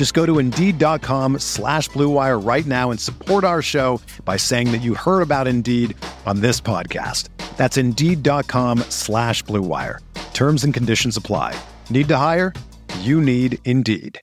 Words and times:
Just 0.00 0.14
go 0.14 0.24
to 0.24 0.38
Indeed.com 0.38 1.40
slash 1.40 1.90
BlueWire 1.90 2.42
right 2.42 2.64
now 2.64 2.90
and 2.90 2.98
support 2.98 3.44
our 3.44 3.60
show 3.60 4.00
by 4.24 4.38
saying 4.38 4.72
that 4.72 4.78
you 4.78 4.94
heard 4.94 5.20
about 5.20 5.46
Indeed 5.46 5.94
on 6.24 6.40
this 6.40 6.58
podcast. 6.58 7.28
That's 7.58 7.76
Indeed.com 7.76 8.78
slash 8.88 9.44
BlueWire. 9.44 9.98
Terms 10.32 10.64
and 10.64 10.72
conditions 10.72 11.18
apply. 11.18 11.54
Need 11.90 12.08
to 12.08 12.16
hire? 12.16 12.54
You 13.00 13.20
need 13.20 13.58
Indeed. 13.66 14.18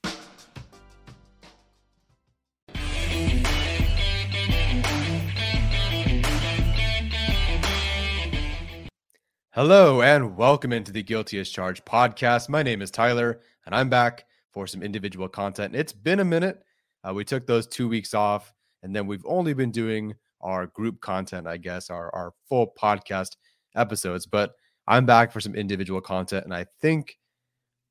Hello 9.51 10.01
and 10.01 10.35
welcome 10.35 10.73
into 10.73 10.91
the 10.91 11.03
Guilty 11.03 11.39
as 11.39 11.51
Charged 11.51 11.85
podcast. 11.85 12.49
My 12.49 12.63
name 12.63 12.81
is 12.81 12.89
Tyler 12.89 13.41
and 13.63 13.75
I'm 13.75 13.89
back 13.89 14.23
for 14.57 14.65
some 14.65 14.81
individual 14.81 15.29
content. 15.29 15.75
It's 15.75 15.93
been 15.93 16.19
a 16.19 16.25
minute. 16.25 16.63
Uh, 17.07 17.13
we 17.13 17.23
took 17.23 17.45
those 17.45 17.67
two 17.67 17.87
weeks 17.87 18.15
off 18.15 18.55
and 18.81 18.95
then 18.95 19.05
we've 19.05 19.23
only 19.27 19.53
been 19.53 19.69
doing 19.69 20.15
our 20.41 20.65
group 20.65 20.99
content, 20.99 21.45
I 21.45 21.57
guess, 21.57 21.91
our, 21.91 22.09
our 22.15 22.33
full 22.49 22.73
podcast 22.75 23.35
episodes. 23.75 24.25
But 24.25 24.53
I'm 24.87 25.05
back 25.05 25.31
for 25.31 25.39
some 25.41 25.53
individual 25.53 26.01
content. 26.01 26.43
And 26.43 26.55
I 26.55 26.65
think, 26.81 27.19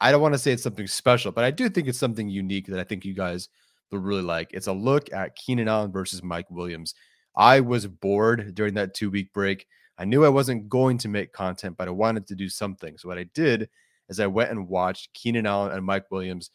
I 0.01 0.11
don't 0.11 0.21
want 0.21 0.35
to 0.35 0.41
say 0.41 0.51
it's 0.51 0.65
something 0.65 0.89
special, 0.89 1.31
but 1.31 1.45
I 1.45 1.53
do 1.53 1.69
think 1.69 1.87
it's 1.87 2.01
something 2.01 2.29
unique 2.29 2.67
that 2.67 2.81
I 2.81 2.85
think 2.85 3.05
you 3.05 3.15
guys 3.15 3.49
will 3.93 4.01
really 4.01 4.23
like. 4.23 4.53
It's 4.53 4.67
a 4.67 4.73
look 4.73 5.13
at 5.13 5.37
Keenan 5.37 5.69
Allen 5.69 5.93
versus 5.93 6.25
Mike 6.25 6.51
Williams. 6.51 6.97
I 7.37 7.61
was 7.61 7.87
bored 7.87 8.57
during 8.57 8.75
that 8.75 8.93
two 8.93 9.09
week 9.09 9.33
break. 9.33 9.69
I 9.99 10.05
knew 10.05 10.25
I 10.25 10.31
wasn't 10.31 10.69
going 10.69 10.99
to 10.99 11.09
make 11.09 11.33
content, 11.33 11.77
but 11.77 11.87
I 11.87 11.93
wanted 11.93 12.27
to 12.27 12.35
do 12.35 12.49
something. 12.49 12.99
So 12.99 13.07
what 13.07 13.19
I 13.19 13.27
did 13.35 13.69
is 14.09 14.21
I 14.21 14.27
went 14.27 14.51
and 14.51 14.69
watched 14.69 15.13
Keenan 15.15 15.47
Allen 15.47 15.73
and 15.73 15.85
Mike 15.85 16.11
Williams 16.11 16.51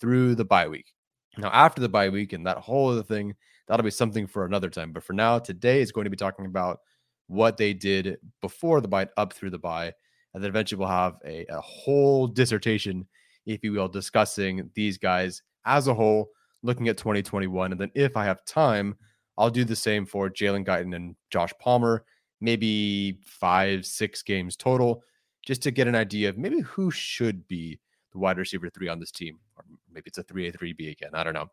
through 0.00 0.34
the 0.34 0.44
bye 0.44 0.68
week. 0.68 0.92
Now, 1.38 1.48
after 1.48 1.80
the 1.80 1.88
bye 1.88 2.08
week 2.08 2.32
and 2.32 2.46
that 2.46 2.58
whole 2.58 2.90
other 2.90 3.02
thing, 3.02 3.34
that'll 3.68 3.84
be 3.84 3.90
something 3.90 4.26
for 4.26 4.44
another 4.44 4.70
time. 4.70 4.92
But 4.92 5.04
for 5.04 5.12
now, 5.12 5.38
today 5.38 5.80
is 5.80 5.92
going 5.92 6.04
to 6.04 6.10
be 6.10 6.16
talking 6.16 6.46
about 6.46 6.80
what 7.26 7.56
they 7.56 7.74
did 7.74 8.18
before 8.40 8.80
the 8.80 8.88
bye, 8.88 9.08
up 9.16 9.32
through 9.32 9.50
the 9.50 9.58
bye. 9.58 9.92
And 10.34 10.42
then 10.42 10.48
eventually 10.48 10.78
we'll 10.78 10.88
have 10.88 11.16
a, 11.24 11.44
a 11.48 11.60
whole 11.60 12.26
dissertation, 12.26 13.06
if 13.44 13.62
you 13.62 13.72
will, 13.72 13.88
discussing 13.88 14.70
these 14.74 14.98
guys 14.98 15.42
as 15.64 15.88
a 15.88 15.94
whole, 15.94 16.30
looking 16.62 16.88
at 16.88 16.96
2021. 16.96 17.72
And 17.72 17.80
then 17.80 17.90
if 17.94 18.16
I 18.16 18.24
have 18.24 18.44
time, 18.44 18.96
I'll 19.38 19.50
do 19.50 19.64
the 19.64 19.76
same 19.76 20.06
for 20.06 20.30
Jalen 20.30 20.66
Guyton 20.66 20.94
and 20.94 21.16
Josh 21.30 21.52
Palmer 21.60 22.04
maybe 22.40 23.18
five, 23.24 23.86
six 23.86 24.22
games 24.22 24.56
total, 24.56 25.02
just 25.46 25.62
to 25.62 25.70
get 25.70 25.88
an 25.88 25.94
idea 25.94 26.28
of 26.28 26.36
maybe 26.36 26.60
who 26.60 26.90
should 26.90 27.48
be 27.48 27.78
the 28.12 28.18
wide 28.18 28.36
receiver 28.36 28.68
three 28.68 28.88
on 28.88 29.00
this 29.00 29.10
team. 29.10 29.38
Or 29.56 29.64
maybe 29.90 30.04
it's 30.08 30.18
a 30.18 30.24
3A, 30.24 30.54
3B 30.56 30.92
again. 30.92 31.10
I 31.14 31.24
don't 31.24 31.32
know. 31.32 31.46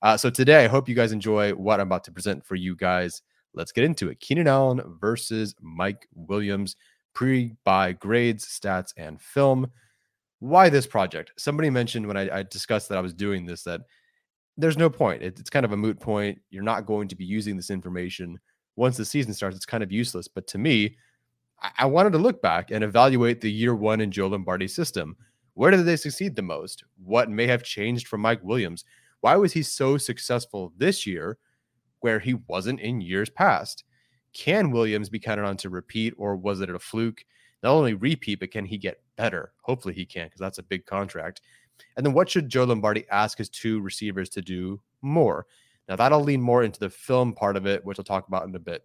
Uh, 0.00 0.16
so 0.16 0.30
today, 0.30 0.64
I 0.64 0.68
hope 0.68 0.88
you 0.88 0.94
guys 0.94 1.12
enjoy 1.12 1.52
what 1.52 1.80
I'm 1.80 1.88
about 1.88 2.04
to 2.04 2.12
present 2.12 2.44
for 2.44 2.54
you 2.54 2.74
guys. 2.74 3.22
Let's 3.54 3.72
get 3.72 3.84
into 3.84 4.08
it. 4.08 4.20
Keenan 4.20 4.48
Allen 4.48 4.80
versus 5.00 5.54
Mike 5.60 6.08
Williams, 6.14 6.76
pre 7.14 7.54
bye 7.64 7.92
grades, 7.92 8.46
stats, 8.46 8.94
and 8.96 9.20
film. 9.20 9.70
Why 10.38 10.70
this 10.70 10.86
project? 10.86 11.32
Somebody 11.36 11.68
mentioned 11.70 12.06
when 12.06 12.16
I, 12.16 12.38
I 12.38 12.42
discussed 12.44 12.88
that 12.88 12.98
I 12.98 13.02
was 13.02 13.12
doing 13.12 13.44
this 13.44 13.62
that 13.64 13.82
there's 14.56 14.78
no 14.78 14.90
point. 14.90 15.22
It, 15.22 15.38
it's 15.38 15.50
kind 15.50 15.64
of 15.64 15.72
a 15.72 15.76
moot 15.76 16.00
point. 16.00 16.40
You're 16.50 16.62
not 16.62 16.86
going 16.86 17.08
to 17.08 17.16
be 17.16 17.24
using 17.24 17.56
this 17.56 17.70
information 17.70 18.38
once 18.76 18.96
the 18.96 19.04
season 19.04 19.34
starts, 19.34 19.56
it's 19.56 19.66
kind 19.66 19.82
of 19.82 19.92
useless. 19.92 20.28
But 20.28 20.46
to 20.48 20.58
me, 20.58 20.96
I, 21.78 21.86
wanted 21.86 22.12
to 22.12 22.18
look 22.18 22.42
back 22.42 22.70
and 22.70 22.82
evaluate 22.82 23.40
the 23.40 23.50
year 23.50 23.74
one 23.74 24.00
in 24.00 24.10
Joe 24.10 24.26
Lombardi's 24.26 24.74
system. 24.74 25.16
Where 25.54 25.70
did 25.70 25.84
they 25.84 25.96
succeed 25.96 26.34
the 26.34 26.42
most? 26.42 26.84
What 27.02 27.30
may 27.30 27.46
have 27.46 27.62
changed 27.62 28.08
from 28.08 28.20
Mike 28.20 28.42
Williams? 28.42 28.84
Why 29.20 29.36
was 29.36 29.52
he 29.52 29.62
so 29.62 29.96
successful 29.98 30.72
this 30.76 31.06
year 31.06 31.38
where 32.00 32.18
he 32.18 32.34
wasn't 32.34 32.80
in 32.80 33.00
years 33.00 33.30
past? 33.30 33.84
Can 34.32 34.70
Williams 34.70 35.08
be 35.08 35.20
counted 35.20 35.44
on 35.44 35.56
to 35.58 35.70
repeat, 35.70 36.14
or 36.16 36.36
was 36.36 36.60
it 36.60 36.70
a 36.70 36.78
fluke? 36.78 37.24
Not 37.62 37.72
only 37.72 37.94
repeat, 37.94 38.40
but 38.40 38.50
can 38.50 38.64
he 38.64 38.78
get 38.78 39.02
better? 39.16 39.52
Hopefully 39.62 39.94
he 39.94 40.04
can, 40.04 40.26
because 40.26 40.40
that's 40.40 40.58
a 40.58 40.64
big 40.64 40.86
contract. 40.86 41.42
And 41.96 42.04
then 42.04 42.14
what 42.14 42.30
should 42.30 42.48
Joe 42.48 42.64
Lombardi 42.64 43.06
ask 43.10 43.38
his 43.38 43.48
two 43.48 43.80
receivers 43.80 44.28
to 44.30 44.42
do 44.42 44.80
more? 45.02 45.46
Now, 45.88 45.96
that'll 45.96 46.22
lean 46.22 46.40
more 46.40 46.62
into 46.62 46.80
the 46.80 46.90
film 46.90 47.34
part 47.34 47.56
of 47.56 47.66
it, 47.66 47.84
which 47.84 47.98
I'll 47.98 48.04
talk 48.04 48.26
about 48.26 48.46
in 48.46 48.54
a 48.54 48.58
bit. 48.58 48.84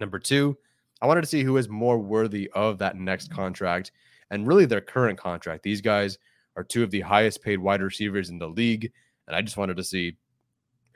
Number 0.00 0.18
two, 0.18 0.56
I 1.00 1.06
wanted 1.06 1.20
to 1.22 1.26
see 1.28 1.42
who 1.42 1.56
is 1.56 1.68
more 1.68 1.98
worthy 1.98 2.50
of 2.54 2.78
that 2.78 2.96
next 2.96 3.30
contract 3.30 3.92
and 4.30 4.46
really 4.46 4.66
their 4.66 4.80
current 4.80 5.18
contract. 5.18 5.62
These 5.62 5.80
guys 5.80 6.18
are 6.56 6.64
two 6.64 6.82
of 6.82 6.90
the 6.90 7.00
highest 7.00 7.42
paid 7.42 7.58
wide 7.58 7.82
receivers 7.82 8.30
in 8.30 8.38
the 8.38 8.48
league. 8.48 8.90
And 9.26 9.36
I 9.36 9.42
just 9.42 9.56
wanted 9.56 9.76
to 9.76 9.84
see 9.84 10.16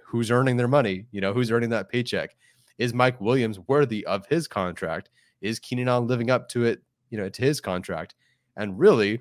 who's 0.04 0.30
earning 0.30 0.56
their 0.56 0.68
money, 0.68 1.06
you 1.12 1.20
know, 1.20 1.32
who's 1.32 1.50
earning 1.50 1.70
that 1.70 1.88
paycheck. 1.88 2.34
Is 2.78 2.92
Mike 2.92 3.20
Williams 3.20 3.60
worthy 3.60 4.04
of 4.06 4.26
his 4.26 4.48
contract? 4.48 5.10
Is 5.40 5.58
Keenan 5.58 5.88
Allen 5.88 6.06
living 6.06 6.30
up 6.30 6.48
to 6.50 6.64
it, 6.64 6.82
you 7.10 7.18
know, 7.18 7.28
to 7.28 7.42
his 7.42 7.60
contract? 7.60 8.14
And 8.56 8.78
really, 8.78 9.20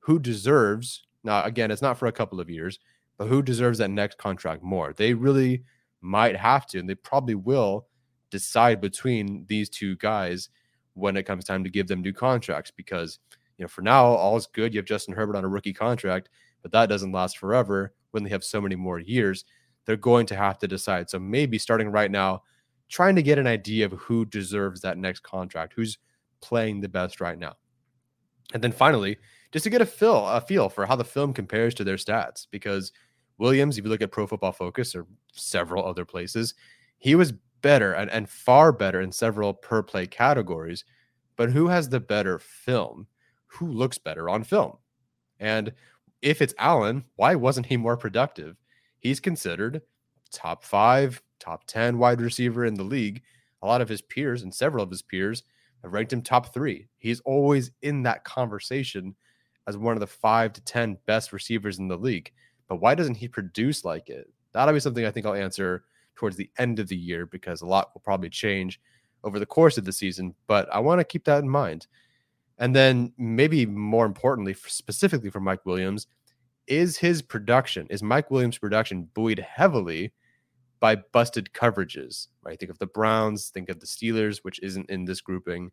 who 0.00 0.18
deserves, 0.18 1.04
now, 1.24 1.42
again, 1.44 1.70
it's 1.70 1.82
not 1.82 1.98
for 1.98 2.06
a 2.06 2.12
couple 2.12 2.40
of 2.40 2.50
years, 2.50 2.78
but 3.16 3.28
who 3.28 3.42
deserves 3.42 3.78
that 3.78 3.90
next 3.90 4.18
contract 4.18 4.62
more? 4.62 4.92
They 4.92 5.14
really 5.14 5.64
might 6.00 6.36
have 6.36 6.66
to, 6.66 6.78
and 6.78 6.88
they 6.88 6.94
probably 6.94 7.34
will 7.34 7.86
decide 8.30 8.80
between 8.80 9.44
these 9.48 9.68
two 9.68 9.96
guys 9.96 10.50
when 10.94 11.16
it 11.16 11.24
comes 11.24 11.44
time 11.44 11.64
to 11.64 11.70
give 11.70 11.86
them 11.86 12.02
new 12.02 12.12
contracts 12.12 12.70
because 12.70 13.18
you 13.56 13.64
know 13.64 13.68
for 13.68 13.82
now 13.82 14.06
all 14.06 14.36
is 14.36 14.46
good. 14.46 14.74
You 14.74 14.78
have 14.78 14.86
justin 14.86 15.14
herbert 15.14 15.36
on 15.36 15.44
a 15.44 15.48
rookie 15.48 15.72
contract 15.72 16.28
but 16.62 16.72
that 16.72 16.88
doesn't 16.88 17.12
last 17.12 17.38
forever 17.38 17.94
when 18.10 18.24
they 18.24 18.30
have 18.30 18.44
so 18.44 18.60
many 18.60 18.74
more 18.74 18.98
years. 18.98 19.44
They're 19.84 19.96
going 19.96 20.26
to 20.26 20.36
have 20.36 20.58
to 20.58 20.68
decide. 20.68 21.08
So 21.08 21.18
maybe 21.18 21.58
starting 21.58 21.88
right 21.88 22.10
now 22.10 22.42
trying 22.88 23.16
to 23.16 23.22
get 23.22 23.38
an 23.38 23.46
idea 23.46 23.86
of 23.86 23.92
who 23.92 24.24
deserves 24.24 24.80
that 24.80 24.98
next 24.98 25.22
contract 25.22 25.74
who's 25.76 25.98
playing 26.40 26.80
the 26.80 26.88
best 26.88 27.20
right 27.20 27.38
now. 27.38 27.54
And 28.54 28.62
then 28.62 28.72
finally 28.72 29.18
just 29.52 29.64
to 29.64 29.70
get 29.70 29.80
a 29.80 29.86
feel 29.86 30.26
a 30.26 30.40
feel 30.40 30.68
for 30.68 30.86
how 30.86 30.96
the 30.96 31.04
film 31.04 31.32
compares 31.32 31.74
to 31.74 31.84
their 31.84 31.96
stats 31.96 32.46
because 32.50 32.92
Williams, 33.38 33.78
if 33.78 33.84
you 33.84 33.90
look 33.90 34.02
at 34.02 34.10
Pro 34.10 34.26
Football 34.26 34.52
Focus 34.52 34.94
or 34.94 35.06
several 35.32 35.86
other 35.86 36.04
places, 36.04 36.54
he 36.98 37.14
was 37.14 37.32
better 37.60 37.92
and, 37.92 38.10
and 38.10 38.28
far 38.28 38.72
better 38.72 39.00
in 39.00 39.12
several 39.12 39.54
per 39.54 39.82
play 39.82 40.06
categories. 40.06 40.84
But 41.36 41.50
who 41.50 41.68
has 41.68 41.88
the 41.88 42.00
better 42.00 42.38
film? 42.38 43.06
Who 43.46 43.70
looks 43.70 43.98
better 43.98 44.28
on 44.28 44.44
film? 44.44 44.78
And 45.38 45.72
if 46.20 46.42
it's 46.42 46.54
Allen, 46.58 47.04
why 47.16 47.34
wasn't 47.34 47.66
he 47.66 47.76
more 47.76 47.96
productive? 47.96 48.56
He's 48.98 49.20
considered 49.20 49.82
top 50.32 50.64
five, 50.64 51.22
top 51.38 51.64
10 51.66 51.98
wide 51.98 52.20
receiver 52.20 52.64
in 52.64 52.74
the 52.74 52.82
league. 52.82 53.22
A 53.62 53.66
lot 53.66 53.80
of 53.80 53.88
his 53.88 54.02
peers 54.02 54.42
and 54.42 54.54
several 54.54 54.82
of 54.82 54.90
his 54.90 55.02
peers 55.02 55.44
have 55.82 55.92
ranked 55.92 56.12
him 56.12 56.22
top 56.22 56.52
three. 56.52 56.88
He's 56.98 57.20
always 57.20 57.70
in 57.82 58.02
that 58.02 58.24
conversation 58.24 59.14
as 59.66 59.76
one 59.76 59.94
of 59.94 60.00
the 60.00 60.06
five 60.06 60.52
to 60.54 60.60
10 60.62 60.98
best 61.06 61.32
receivers 61.32 61.78
in 61.78 61.88
the 61.88 61.96
league 61.96 62.32
but 62.68 62.76
why 62.76 62.94
doesn't 62.94 63.16
he 63.16 63.26
produce 63.26 63.84
like 63.84 64.10
it? 64.10 64.30
That'll 64.52 64.74
be 64.74 64.80
something 64.80 65.04
I 65.04 65.10
think 65.10 65.26
I'll 65.26 65.34
answer 65.34 65.84
towards 66.18 66.36
the 66.36 66.50
end 66.58 66.80
of 66.80 66.88
the 66.88 66.96
year 66.96 67.26
because 67.26 67.62
a 67.62 67.66
lot 67.66 67.90
will 67.94 68.00
probably 68.00 68.28
change 68.28 68.80
over 69.22 69.38
the 69.38 69.46
course 69.46 69.78
of 69.78 69.84
the 69.84 69.92
season. 69.92 70.34
But 70.48 70.68
I 70.72 70.80
want 70.80 70.98
to 70.98 71.04
keep 71.04 71.24
that 71.24 71.42
in 71.42 71.48
mind. 71.48 71.86
And 72.58 72.74
then 72.74 73.12
maybe 73.16 73.64
more 73.66 74.04
importantly, 74.04 74.52
specifically 74.54 75.30
for 75.30 75.38
Mike 75.38 75.64
Williams, 75.64 76.08
is 76.66 76.96
his 76.98 77.22
production, 77.22 77.86
is 77.88 78.02
Mike 78.02 78.32
Williams' 78.32 78.58
production 78.58 79.08
buoyed 79.14 79.38
heavily 79.38 80.12
by 80.80 80.96
busted 80.96 81.50
coverages? 81.52 82.26
Right? 82.42 82.58
Think 82.58 82.70
of 82.70 82.78
the 82.78 82.86
Browns, 82.86 83.50
think 83.50 83.68
of 83.68 83.78
the 83.78 83.86
Steelers, 83.86 84.38
which 84.38 84.60
isn't 84.60 84.90
in 84.90 85.04
this 85.04 85.20
grouping. 85.20 85.70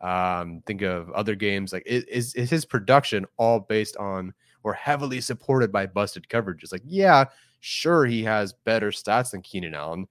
Um, 0.00 0.62
think 0.66 0.82
of 0.82 1.10
other 1.10 1.34
games 1.34 1.72
like 1.72 1.84
is 1.86 2.34
is 2.34 2.50
his 2.50 2.64
production 2.64 3.24
all 3.36 3.60
based 3.60 3.96
on 3.96 4.34
or 4.64 4.72
heavily 4.72 5.20
supported 5.20 5.70
by 5.70 5.86
busted 5.86 6.26
coverages? 6.28 6.72
Like, 6.72 6.82
yeah, 6.84 7.26
sure, 7.64 8.04
he 8.04 8.22
has 8.24 8.52
better 8.52 8.90
stats 8.90 9.30
than 9.30 9.40
Keenan 9.40 9.74
Allen, 9.74 10.06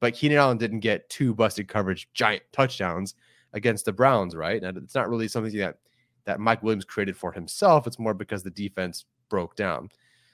but 0.00 0.14
Keenan 0.14 0.38
Allen 0.38 0.58
didn't 0.58 0.80
get 0.80 1.08
two 1.10 1.34
busted 1.34 1.68
coverage 1.68 2.08
giant 2.14 2.42
touchdowns 2.52 3.14
against 3.52 3.84
the 3.84 3.92
Browns, 3.92 4.34
right? 4.34 4.62
And 4.62 4.78
it's 4.78 4.94
not 4.94 5.08
really 5.08 5.28
something 5.28 5.56
that 5.58 5.76
that 6.24 6.40
Mike 6.40 6.62
Williams 6.62 6.86
created 6.86 7.16
for 7.16 7.30
himself. 7.30 7.86
It's 7.86 7.98
more 7.98 8.14
because 8.14 8.42
the 8.42 8.50
defense 8.50 9.04
broke 9.28 9.54
down. 9.54 9.90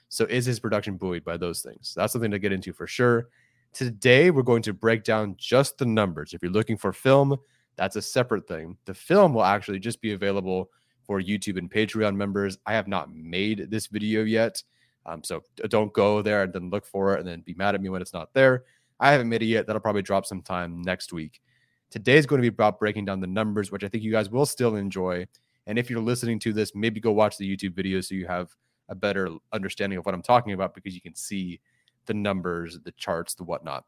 So 0.07 0.23
is 0.25 0.45
his 0.45 0.61
production 0.61 0.95
buoyed 0.95 1.25
by 1.25 1.35
those 1.35 1.61
things? 1.61 1.93
That's 1.93 2.13
something 2.13 2.31
to 2.31 2.39
get 2.39 2.53
into 2.53 2.71
for 2.71 2.87
sure. 2.87 3.27
Today 3.73 4.31
we're 4.31 4.41
going 4.41 4.61
to 4.63 4.73
break 4.73 5.03
down 5.03 5.35
just 5.37 5.77
the 5.77 5.85
numbers. 5.85 6.33
If 6.33 6.41
you're 6.41 6.51
looking 6.51 6.77
for 6.77 6.93
film, 6.93 7.35
that's 7.75 7.97
a 7.97 8.01
separate 8.01 8.47
thing. 8.47 8.77
The 8.85 8.93
film 8.93 9.33
will 9.33 9.43
actually 9.43 9.79
just 9.79 10.01
be 10.01 10.13
available 10.13 10.69
for 11.03 11.21
YouTube 11.21 11.57
and 11.57 11.69
Patreon 11.69 12.15
members. 12.15 12.57
I 12.65 12.73
have 12.73 12.87
not 12.87 13.13
made 13.13 13.69
this 13.69 13.87
video 13.87 14.23
yet. 14.23 14.63
Um, 15.05 15.23
so 15.23 15.43
don't 15.69 15.91
go 15.93 16.21
there 16.21 16.43
and 16.43 16.53
then 16.53 16.69
look 16.69 16.85
for 16.85 17.15
it 17.15 17.19
and 17.19 17.27
then 17.27 17.41
be 17.41 17.53
mad 17.55 17.75
at 17.75 17.81
me 17.81 17.89
when 17.89 18.01
it's 18.01 18.13
not 18.13 18.33
there. 18.33 18.65
I 18.99 19.11
haven't 19.11 19.29
made 19.29 19.41
it 19.41 19.47
yet. 19.47 19.65
That'll 19.65 19.81
probably 19.81 20.03
drop 20.03 20.25
sometime 20.25 20.81
next 20.81 21.11
week. 21.11 21.41
Today's 21.89 22.25
going 22.25 22.41
to 22.41 22.49
be 22.49 22.53
about 22.53 22.79
breaking 22.79 23.05
down 23.05 23.19
the 23.19 23.27
numbers, 23.27 23.71
which 23.71 23.83
I 23.83 23.87
think 23.87 24.03
you 24.03 24.11
guys 24.11 24.29
will 24.29 24.45
still 24.45 24.75
enjoy. 24.75 25.27
And 25.67 25.79
if 25.79 25.89
you're 25.89 26.01
listening 26.01 26.39
to 26.39 26.53
this, 26.53 26.73
maybe 26.75 26.99
go 26.99 27.11
watch 27.11 27.37
the 27.37 27.49
YouTube 27.49 27.75
video 27.75 27.99
so 28.01 28.15
you 28.15 28.27
have 28.27 28.55
a 28.89 28.95
better 28.95 29.29
understanding 29.51 29.97
of 29.97 30.05
what 30.05 30.13
I'm 30.13 30.21
talking 30.21 30.53
about 30.53 30.75
because 30.75 30.93
you 30.93 31.01
can 31.01 31.15
see 31.15 31.59
the 32.05 32.13
numbers, 32.13 32.79
the 32.83 32.91
charts, 32.93 33.33
the 33.33 33.43
whatnot. 33.43 33.85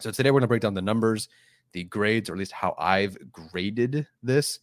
So 0.00 0.10
today 0.10 0.30
we're 0.30 0.40
going 0.40 0.42
to 0.42 0.48
break 0.48 0.62
down 0.62 0.74
the 0.74 0.82
numbers, 0.82 1.28
the 1.72 1.84
grades, 1.84 2.28
or 2.28 2.34
at 2.34 2.38
least 2.38 2.52
how 2.52 2.74
I've 2.78 3.16
graded 3.30 4.06
this, 4.22 4.58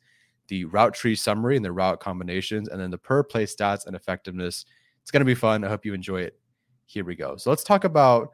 the 0.47 0.65
route 0.65 0.93
tree 0.93 1.15
summary 1.15 1.55
and 1.55 1.63
the 1.63 1.71
route 1.71 1.99
combinations, 1.99 2.69
and 2.69 2.79
then 2.79 2.91
the 2.91 2.97
per 2.97 3.23
play 3.23 3.45
stats 3.45 3.85
and 3.85 3.95
effectiveness. 3.95 4.65
It's 5.09 5.11
going 5.11 5.21
to 5.21 5.25
be 5.25 5.33
fun. 5.33 5.63
I 5.63 5.69
hope 5.69 5.85
you 5.85 5.95
enjoy 5.95 6.21
it. 6.21 6.39
Here 6.85 7.03
we 7.03 7.15
go. 7.15 7.35
So 7.35 7.49
let's 7.49 7.63
talk 7.63 7.83
about 7.83 8.29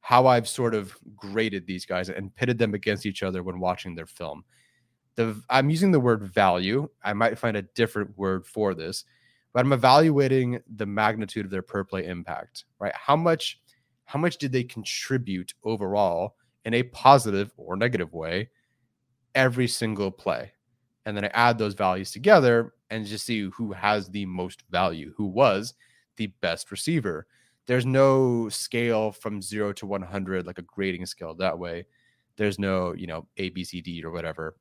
how 0.00 0.26
I've 0.26 0.48
sort 0.48 0.74
of 0.74 0.96
graded 1.14 1.66
these 1.66 1.84
guys 1.84 2.08
and 2.08 2.34
pitted 2.34 2.56
them 2.56 2.72
against 2.72 3.04
each 3.04 3.22
other 3.22 3.42
when 3.42 3.60
watching 3.60 3.94
their 3.94 4.06
film. 4.06 4.42
The 5.16 5.38
I'm 5.50 5.68
using 5.68 5.90
the 5.90 6.00
word 6.00 6.22
value. 6.22 6.88
I 7.02 7.12
might 7.12 7.38
find 7.38 7.58
a 7.58 7.68
different 7.74 8.16
word 8.16 8.46
for 8.46 8.72
this, 8.72 9.04
but 9.52 9.66
I'm 9.66 9.74
evaluating 9.74 10.60
the 10.76 10.86
magnitude 10.86 11.44
of 11.44 11.50
their 11.50 11.60
per 11.60 11.84
play 11.84 12.06
impact, 12.06 12.64
right? 12.78 12.94
How 12.94 13.16
much 13.16 13.60
how 14.06 14.18
much 14.18 14.38
did 14.38 14.50
they 14.50 14.64
contribute 14.64 15.52
overall 15.62 16.36
in 16.64 16.72
a 16.72 16.84
positive 16.84 17.52
or 17.58 17.76
negative 17.76 18.14
way 18.14 18.48
every 19.34 19.68
single 19.68 20.10
play? 20.10 20.52
And 21.04 21.14
then 21.14 21.26
I 21.26 21.30
add 21.34 21.58
those 21.58 21.74
values 21.74 22.12
together 22.12 22.72
and 22.88 23.04
just 23.04 23.26
see 23.26 23.50
who 23.50 23.72
has 23.72 24.08
the 24.08 24.24
most 24.24 24.62
value, 24.70 25.12
who 25.18 25.26
was 25.26 25.74
the 26.16 26.28
best 26.40 26.70
receiver. 26.70 27.26
There's 27.66 27.86
no 27.86 28.48
scale 28.48 29.12
from 29.12 29.40
zero 29.40 29.72
to 29.74 29.86
100, 29.86 30.46
like 30.46 30.58
a 30.58 30.62
grading 30.62 31.06
scale 31.06 31.34
that 31.34 31.58
way. 31.58 31.86
There's 32.36 32.58
no, 32.58 32.92
you 32.94 33.06
know, 33.06 33.26
A, 33.36 33.50
B, 33.50 33.64
C, 33.64 33.80
D 33.80 34.04
or 34.04 34.10
whatever. 34.10 34.56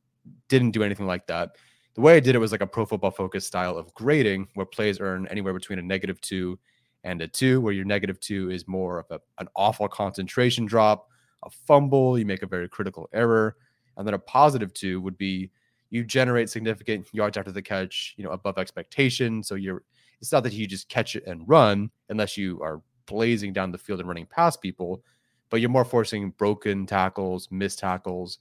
Didn't 0.48 0.72
do 0.72 0.84
anything 0.84 1.08
like 1.08 1.28
that. 1.28 1.58
The 1.96 2.02
way 2.02 2.16
I 2.16 2.20
did 2.20 2.36
it 2.36 2.40
was 2.40 2.52
like 2.52 2.62
a 2.62 2.68
pro 2.68 2.86
football 2.86 3.12
focused 3.12 3.48
style 3.48 3.78
of 3.78 3.94
grading 3.94 4.48
where 4.54 4.66
plays 4.66 5.00
earn 5.00 5.28
anywhere 5.28 5.54
between 5.54 5.80
a 5.80 5.84
negative 5.84 6.20
two 6.22 6.58
and 7.04 7.22
a 7.22 7.28
two, 7.28 7.60
where 7.62 7.74
your 7.74 7.86
negative 7.86 8.20
two 8.20 8.50
is 8.50 8.68
more 8.68 9.00
of 9.00 9.06
a, 9.12 9.20
an 9.40 9.48
awful 9.56 9.88
concentration 9.88 10.66
drop, 10.66 11.10
a 11.44 11.50
fumble, 11.50 12.18
you 12.18 12.26
make 12.26 12.42
a 12.42 12.48
very 12.48 12.70
critical 12.70 13.10
error. 13.14 13.58
And 13.98 14.08
then 14.08 14.14
a 14.14 14.20
positive 14.20 14.74
two 14.74 15.02
would 15.02 15.18
be 15.18 15.52
you 15.90 16.04
generate 16.04 16.50
significant 16.50 17.08
yards 17.12 17.38
after 17.38 17.52
the 17.52 17.62
catch, 17.62 18.16
you 18.18 18.24
know, 18.24 18.32
above 18.32 18.58
expectation. 18.58 19.44
So 19.44 19.56
you're, 19.56 19.84
it's 20.24 20.32
not 20.32 20.44
that 20.44 20.54
you 20.54 20.66
just 20.66 20.88
catch 20.88 21.18
it 21.18 21.28
and 21.28 21.44
run 21.50 21.92
unless 22.08 22.38
you 22.38 22.58
are 22.62 22.82
blazing 23.08 23.52
down 23.52 23.74
the 23.74 23.78
field 23.78 24.00
and 24.00 24.08
running 24.08 24.26
past 24.26 24.62
people, 24.62 25.04
but 25.50 25.60
you're 25.60 25.70
more 25.70 25.84
forcing 25.84 26.30
broken 26.38 26.86
tackles, 26.86 27.50
missed 27.52 27.80
tackles. 27.80 28.40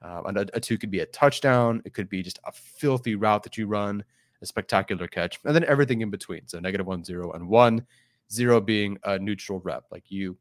Uh, 0.00 0.22
a, 0.24 0.46
a 0.54 0.58
two 0.58 0.78
could 0.78 0.90
be 0.90 1.00
a 1.00 1.06
touchdown. 1.06 1.82
It 1.84 1.92
could 1.92 2.08
be 2.08 2.22
just 2.22 2.38
a 2.46 2.52
filthy 2.52 3.14
route 3.14 3.42
that 3.42 3.58
you 3.58 3.66
run 3.66 4.02
a 4.40 4.46
spectacular 4.46 5.06
catch, 5.06 5.38
and 5.44 5.54
then 5.54 5.64
everything 5.64 6.00
in 6.00 6.08
between. 6.08 6.48
So 6.48 6.60
negative 6.60 6.86
one, 6.86 7.04
zero, 7.04 7.32
and 7.32 7.46
one, 7.46 7.84
zero 8.32 8.58
being 8.58 8.96
a 9.04 9.18
neutral 9.18 9.60
rep. 9.60 9.84
Like 9.90 10.10
you, 10.10 10.34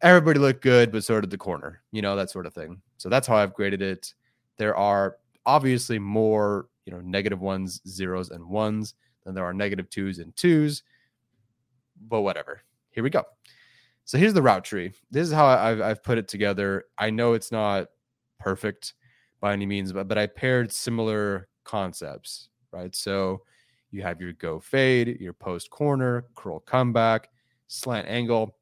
everybody 0.00 0.38
looked 0.38 0.62
good, 0.62 0.92
but 0.92 1.02
sort 1.02 1.24
of 1.24 1.30
the 1.30 1.38
corner, 1.38 1.82
you 1.90 2.02
know, 2.02 2.14
that 2.14 2.30
sort 2.30 2.46
of 2.46 2.54
thing. 2.54 2.80
So 2.98 3.08
that's 3.08 3.26
how 3.26 3.34
I've 3.34 3.54
graded 3.54 3.82
it. 3.82 4.14
There 4.58 4.76
are 4.76 5.16
obviously 5.44 5.98
more, 5.98 6.68
you 6.86 6.92
know, 6.92 7.00
negative 7.00 7.40
ones, 7.40 7.80
zeros, 7.84 8.30
and 8.30 8.48
ones 8.48 8.94
than 9.24 9.34
there 9.34 9.44
are 9.44 9.54
negative 9.54 9.90
twos 9.90 10.18
and 10.18 10.34
twos, 10.36 10.82
but 12.08 12.22
whatever. 12.22 12.62
Here 12.90 13.02
we 13.02 13.10
go. 13.10 13.24
So 14.04 14.18
here's 14.18 14.34
the 14.34 14.42
route 14.42 14.64
tree. 14.64 14.92
This 15.10 15.26
is 15.26 15.32
how 15.32 15.46
I've, 15.46 15.80
I've 15.80 16.02
put 16.02 16.18
it 16.18 16.28
together. 16.28 16.84
I 16.98 17.10
know 17.10 17.32
it's 17.32 17.50
not 17.50 17.88
perfect 18.38 18.94
by 19.40 19.52
any 19.52 19.66
means, 19.66 19.92
but, 19.92 20.08
but 20.08 20.18
I 20.18 20.26
paired 20.26 20.70
similar 20.70 21.48
concepts 21.64 22.50
right? 22.74 22.94
So 22.94 23.42
you 23.90 24.02
have 24.02 24.20
your 24.20 24.32
go 24.34 24.58
fade, 24.58 25.20
your 25.20 25.32
post 25.32 25.70
corner, 25.70 26.26
curl 26.34 26.60
comeback, 26.60 27.30
slant 27.68 28.08
angle. 28.08 28.56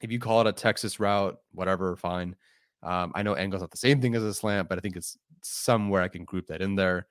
If 0.00 0.10
you 0.10 0.18
call 0.18 0.40
it 0.40 0.46
a 0.46 0.52
Texas 0.52 1.00
route, 1.00 1.36
whatever, 1.52 1.96
fine. 1.96 2.36
Um, 2.82 3.12
I 3.14 3.22
know 3.22 3.34
angle's 3.34 3.60
not 3.60 3.70
the 3.70 3.76
same 3.76 4.00
thing 4.00 4.14
as 4.14 4.22
a 4.22 4.32
slant, 4.32 4.68
but 4.68 4.78
I 4.78 4.80
think 4.80 4.96
it's 4.96 5.18
somewhere 5.42 6.02
I 6.02 6.08
can 6.08 6.24
group 6.24 6.46
that 6.46 6.62
in 6.62 6.74
there. 6.74 7.06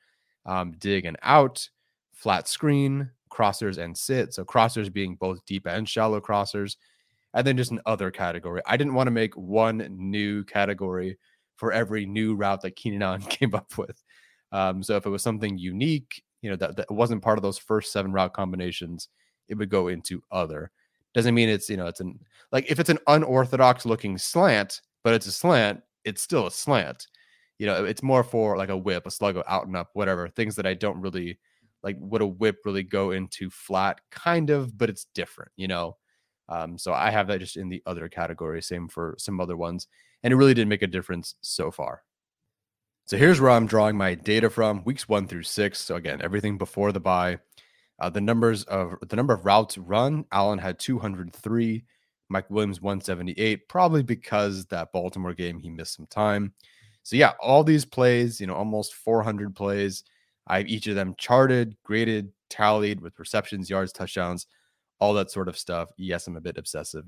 Um, 0.45 0.73
dig 0.79 1.05
and 1.05 1.17
out, 1.21 1.69
flat 2.21 2.47
screen, 2.47 3.09
crossers 3.31 3.79
and 3.79 3.97
sit. 3.97 4.33
So 4.33 4.45
crossers 4.45 4.93
being 4.93 5.15
both 5.15 5.43
deep 5.45 5.65
and 5.65 5.89
shallow 5.89 6.21
crossers, 6.21 6.75
and 7.33 7.47
then 7.47 7.57
just 7.57 7.71
an 7.71 7.81
other 7.85 8.11
category. 8.11 8.61
I 8.67 8.77
didn't 8.77 8.93
want 8.93 9.07
to 9.07 9.11
make 9.11 9.35
one 9.35 9.87
new 9.89 10.43
category 10.43 11.17
for 11.55 11.71
every 11.71 12.05
new 12.05 12.35
route 12.35 12.61
that 12.61 12.75
Keenan 12.75 13.01
Allen 13.01 13.21
came 13.29 13.55
up 13.55 13.75
with. 13.77 14.03
Um, 14.51 14.83
so 14.83 14.97
if 14.97 15.05
it 15.05 15.09
was 15.09 15.23
something 15.23 15.57
unique, 15.57 16.23
you 16.41 16.49
know, 16.49 16.55
that, 16.57 16.75
that 16.75 16.91
wasn't 16.91 17.23
part 17.23 17.37
of 17.37 17.41
those 17.41 17.57
first 17.57 17.91
seven 17.91 18.11
route 18.11 18.33
combinations, 18.33 19.07
it 19.47 19.55
would 19.55 19.69
go 19.69 19.87
into 19.87 20.21
other. 20.31 20.71
Doesn't 21.13 21.35
mean 21.35 21.49
it's, 21.49 21.69
you 21.69 21.77
know, 21.77 21.87
it's 21.87 22.01
an 22.01 22.19
like 22.51 22.69
if 22.69 22.79
it's 22.79 22.89
an 22.89 22.99
unorthodox 23.07 23.85
looking 23.85 24.17
slant, 24.17 24.81
but 25.03 25.13
it's 25.13 25.25
a 25.25 25.31
slant, 25.31 25.81
it's 26.05 26.21
still 26.21 26.47
a 26.47 26.51
slant. 26.51 27.07
You 27.57 27.67
know, 27.67 27.85
it's 27.85 28.03
more 28.03 28.23
for 28.23 28.57
like 28.57 28.69
a 28.69 28.77
whip, 28.77 29.05
a 29.05 29.11
slug, 29.11 29.41
out 29.47 29.67
and 29.67 29.75
up, 29.75 29.89
whatever. 29.93 30.27
Things 30.27 30.55
that 30.55 30.65
I 30.65 30.73
don't 30.73 31.01
really 31.01 31.37
like. 31.83 31.97
Would 31.99 32.21
a 32.21 32.27
whip 32.27 32.57
really 32.65 32.83
go 32.83 33.11
into 33.11 33.49
flat? 33.49 34.01
Kind 34.11 34.49
of, 34.49 34.77
but 34.77 34.89
it's 34.89 35.07
different, 35.13 35.51
you 35.55 35.67
know. 35.67 35.97
Um, 36.49 36.77
so 36.77 36.93
I 36.93 37.11
have 37.11 37.27
that 37.27 37.39
just 37.39 37.57
in 37.57 37.69
the 37.69 37.81
other 37.85 38.09
category. 38.09 38.61
Same 38.61 38.87
for 38.87 39.15
some 39.17 39.39
other 39.39 39.57
ones, 39.57 39.87
and 40.23 40.33
it 40.33 40.35
really 40.35 40.53
didn't 40.53 40.69
make 40.69 40.81
a 40.81 40.87
difference 40.87 41.35
so 41.41 41.71
far. 41.71 42.03
So 43.05 43.17
here's 43.17 43.41
where 43.41 43.51
I'm 43.51 43.67
drawing 43.67 43.97
my 43.97 44.15
data 44.15 44.49
from 44.49 44.83
weeks 44.85 45.09
one 45.09 45.27
through 45.27 45.43
six. 45.43 45.79
So 45.79 45.95
again, 45.95 46.21
everything 46.21 46.57
before 46.57 46.91
the 46.91 46.99
bye. 46.99 47.39
Uh, 47.99 48.09
the 48.09 48.21
numbers 48.21 48.63
of 48.63 48.95
the 49.07 49.15
number 49.15 49.33
of 49.33 49.45
routes 49.45 49.77
run, 49.77 50.25
Allen 50.31 50.57
had 50.57 50.79
203, 50.79 51.83
Mike 52.29 52.49
Williams 52.49 52.81
178, 52.81 53.67
probably 53.69 54.01
because 54.01 54.65
that 54.67 54.91
Baltimore 54.91 55.33
game 55.33 55.59
he 55.59 55.69
missed 55.69 55.95
some 55.95 56.07
time. 56.07 56.53
So 57.03 57.15
yeah, 57.15 57.33
all 57.39 57.63
these 57.63 57.85
plays, 57.85 58.39
you 58.39 58.47
know, 58.47 58.55
almost 58.55 58.95
400 58.95 59.55
plays. 59.55 60.03
I 60.47 60.57
have 60.57 60.67
each 60.67 60.87
of 60.87 60.95
them 60.95 61.15
charted, 61.17 61.75
graded, 61.83 62.31
tallied 62.49 63.01
with 63.01 63.19
receptions, 63.19 63.69
yards, 63.69 63.91
touchdowns, 63.91 64.47
all 64.99 65.13
that 65.13 65.31
sort 65.31 65.47
of 65.47 65.57
stuff. 65.57 65.89
Yes, 65.97 66.27
I'm 66.27 66.37
a 66.37 66.41
bit 66.41 66.57
obsessive. 66.57 67.05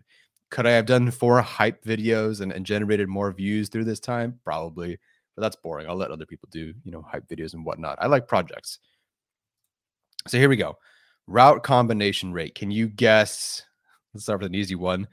Could 0.50 0.68
I 0.68 0.72
have 0.72 0.86
done 0.86 1.12
four 1.12 1.42
hype 1.42 1.84
videos 1.84 2.42
and, 2.42 2.52
and 2.52 2.66
generated 2.66 3.08
more 3.08 3.32
views 3.32 3.70
through 3.70 3.86
this 3.86 4.00
time? 4.00 4.40
Probably 4.44 5.00
but 5.36 5.42
that's 5.42 5.56
boring. 5.56 5.88
I'll 5.88 5.96
let 5.96 6.12
other 6.12 6.26
people 6.26 6.50
do, 6.52 6.74
you 6.84 6.92
know, 6.92 7.02
hype 7.02 7.28
videos 7.28 7.54
and 7.54 7.66
whatnot. 7.66 7.98
I 8.00 8.08
like 8.08 8.28
projects. 8.28 8.80
So 10.28 10.38
here 10.38 10.50
we 10.50 10.56
go. 10.56 10.78
Route 11.28 11.64
combination 11.64 12.34
rate. 12.34 12.56
Can 12.56 12.72
you 12.72 12.88
guess? 12.88 13.64
Let's 14.14 14.24
start 14.24 14.42
with 14.42 14.48
an 14.48 14.56
easy 14.56 14.76
one. 14.76 15.08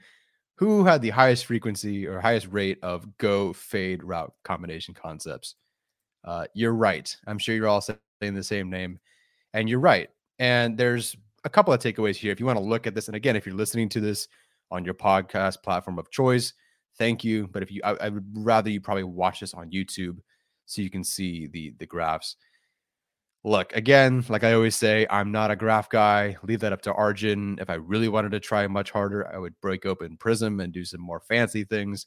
Who 0.55 0.83
had 0.83 1.01
the 1.01 1.09
highest 1.09 1.45
frequency 1.45 2.05
or 2.05 2.19
highest 2.19 2.47
rate 2.47 2.77
of 2.83 3.17
go 3.17 3.51
fade 3.53 4.03
route 4.03 4.33
combination 4.43 4.93
concepts? 4.93 5.55
Uh, 6.23 6.45
you're 6.53 6.73
right. 6.73 7.15
I'm 7.25 7.39
sure 7.39 7.55
you're 7.55 7.67
all 7.67 7.81
saying 7.81 7.97
the 8.29 8.43
same 8.43 8.69
name, 8.69 8.99
and 9.53 9.67
you're 9.67 9.79
right. 9.79 10.09
And 10.39 10.77
there's 10.77 11.15
a 11.43 11.49
couple 11.49 11.73
of 11.73 11.79
takeaways 11.79 12.15
here. 12.15 12.31
If 12.31 12.39
you 12.39 12.45
want 12.45 12.59
to 12.59 12.65
look 12.65 12.87
at 12.87 12.95
this, 12.95 13.07
and 13.07 13.15
again, 13.15 13.35
if 13.35 13.45
you're 13.45 13.55
listening 13.55 13.89
to 13.89 13.99
this 13.99 14.27
on 14.69 14.85
your 14.85 14.93
podcast 14.93 15.63
platform 15.63 15.99
of 15.99 16.09
choice, 16.11 16.53
thank 16.97 17.23
you. 17.23 17.47
But 17.47 17.63
if 17.63 17.71
you, 17.71 17.81
I, 17.83 17.91
I, 17.93 18.09
would 18.09 18.25
rather 18.33 18.69
you 18.69 18.81
probably 18.81 19.03
watch 19.03 19.39
this 19.39 19.53
on 19.53 19.71
YouTube 19.71 20.17
so 20.65 20.81
you 20.81 20.89
can 20.89 21.03
see 21.03 21.47
the 21.47 21.73
the 21.79 21.85
graphs. 21.85 22.35
Look, 23.43 23.75
again, 23.75 24.23
like 24.29 24.43
I 24.43 24.53
always 24.53 24.75
say, 24.75 25.07
I'm 25.09 25.31
not 25.31 25.49
a 25.49 25.55
graph 25.55 25.89
guy. 25.89 26.37
Leave 26.43 26.59
that 26.59 26.73
up 26.73 26.83
to 26.83 26.93
Arjun. 26.93 27.57
If 27.59 27.71
I 27.71 27.73
really 27.73 28.07
wanted 28.07 28.31
to 28.33 28.39
try 28.39 28.67
much 28.67 28.91
harder, 28.91 29.27
I 29.33 29.39
would 29.39 29.59
break 29.61 29.85
open 29.87 30.15
Prism 30.17 30.59
and 30.59 30.71
do 30.71 30.85
some 30.85 31.01
more 31.01 31.19
fancy 31.21 31.63
things. 31.63 32.05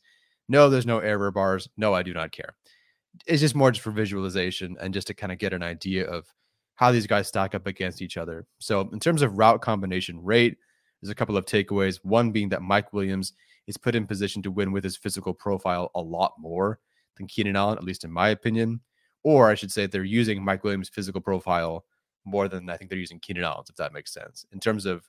No, 0.49 0.71
there's 0.71 0.87
no 0.87 1.01
error 1.01 1.33
bars. 1.33 1.69
No, 1.77 1.93
I 1.93 2.05
do 2.05 2.15
not 2.15 2.31
care. 2.31 2.55
It's 3.27 3.41
just 3.41 3.55
more 3.55 3.71
just 3.71 3.83
for 3.83 3.91
visualization 3.91 4.77
and 4.81 4.95
just 4.95 5.07
to 5.07 5.15
kind 5.15 5.33
of 5.33 5.39
get 5.39 5.53
an 5.53 5.63
idea 5.63 6.07
of 6.07 6.27
how 6.75 6.91
these 6.91 7.07
guys 7.07 7.29
stack 7.29 7.55
up 7.55 7.67
against 7.67 8.03
each 8.03 8.17
other. 8.17 8.47
So, 8.59 8.89
in 8.93 9.01
terms 9.01 9.23
of 9.23 9.39
route 9.39 9.63
combination 9.63 10.23
rate, 10.23 10.59
there's 11.01 11.11
a 11.11 11.15
couple 11.15 11.37
of 11.37 11.45
takeaways. 11.45 12.01
One 12.03 12.33
being 12.33 12.49
that 12.51 12.63
Mike 12.63 12.93
Williams 12.93 13.33
is 13.67 13.77
put 13.77 13.95
in 13.95 14.07
position 14.07 14.43
to 14.43 14.51
win 14.51 14.73
with 14.73 14.85
his 14.85 14.97
physical 14.97 15.35
profile 15.35 15.91
a 15.95 16.01
lot 16.01 16.33
more 16.39 16.81
than 17.17 17.27
Keenan 17.27 17.57
Allen, 17.57 17.79
at 17.79 17.85
least 17.85 18.05
in 18.05 18.11
my 18.11 18.31
opinion. 18.31 18.81
Or 19.23 19.51
I 19.51 19.55
should 19.55 19.73
say 19.73 19.87
they're 19.87 20.05
using 20.05 20.45
Mike 20.45 20.65
Williams' 20.65 20.89
physical 20.89 21.21
profile 21.21 21.85
more 22.25 22.49
than 22.49 22.69
I 22.69 22.77
think 22.77 22.91
they're 22.91 22.99
using 22.99 23.21
Keenan 23.21 23.45
Allen's, 23.45 23.71
if 23.71 23.77
that 23.77 23.93
makes 23.93 24.13
sense, 24.13 24.45
in 24.53 24.61
terms 24.61 24.87
of 24.87 25.09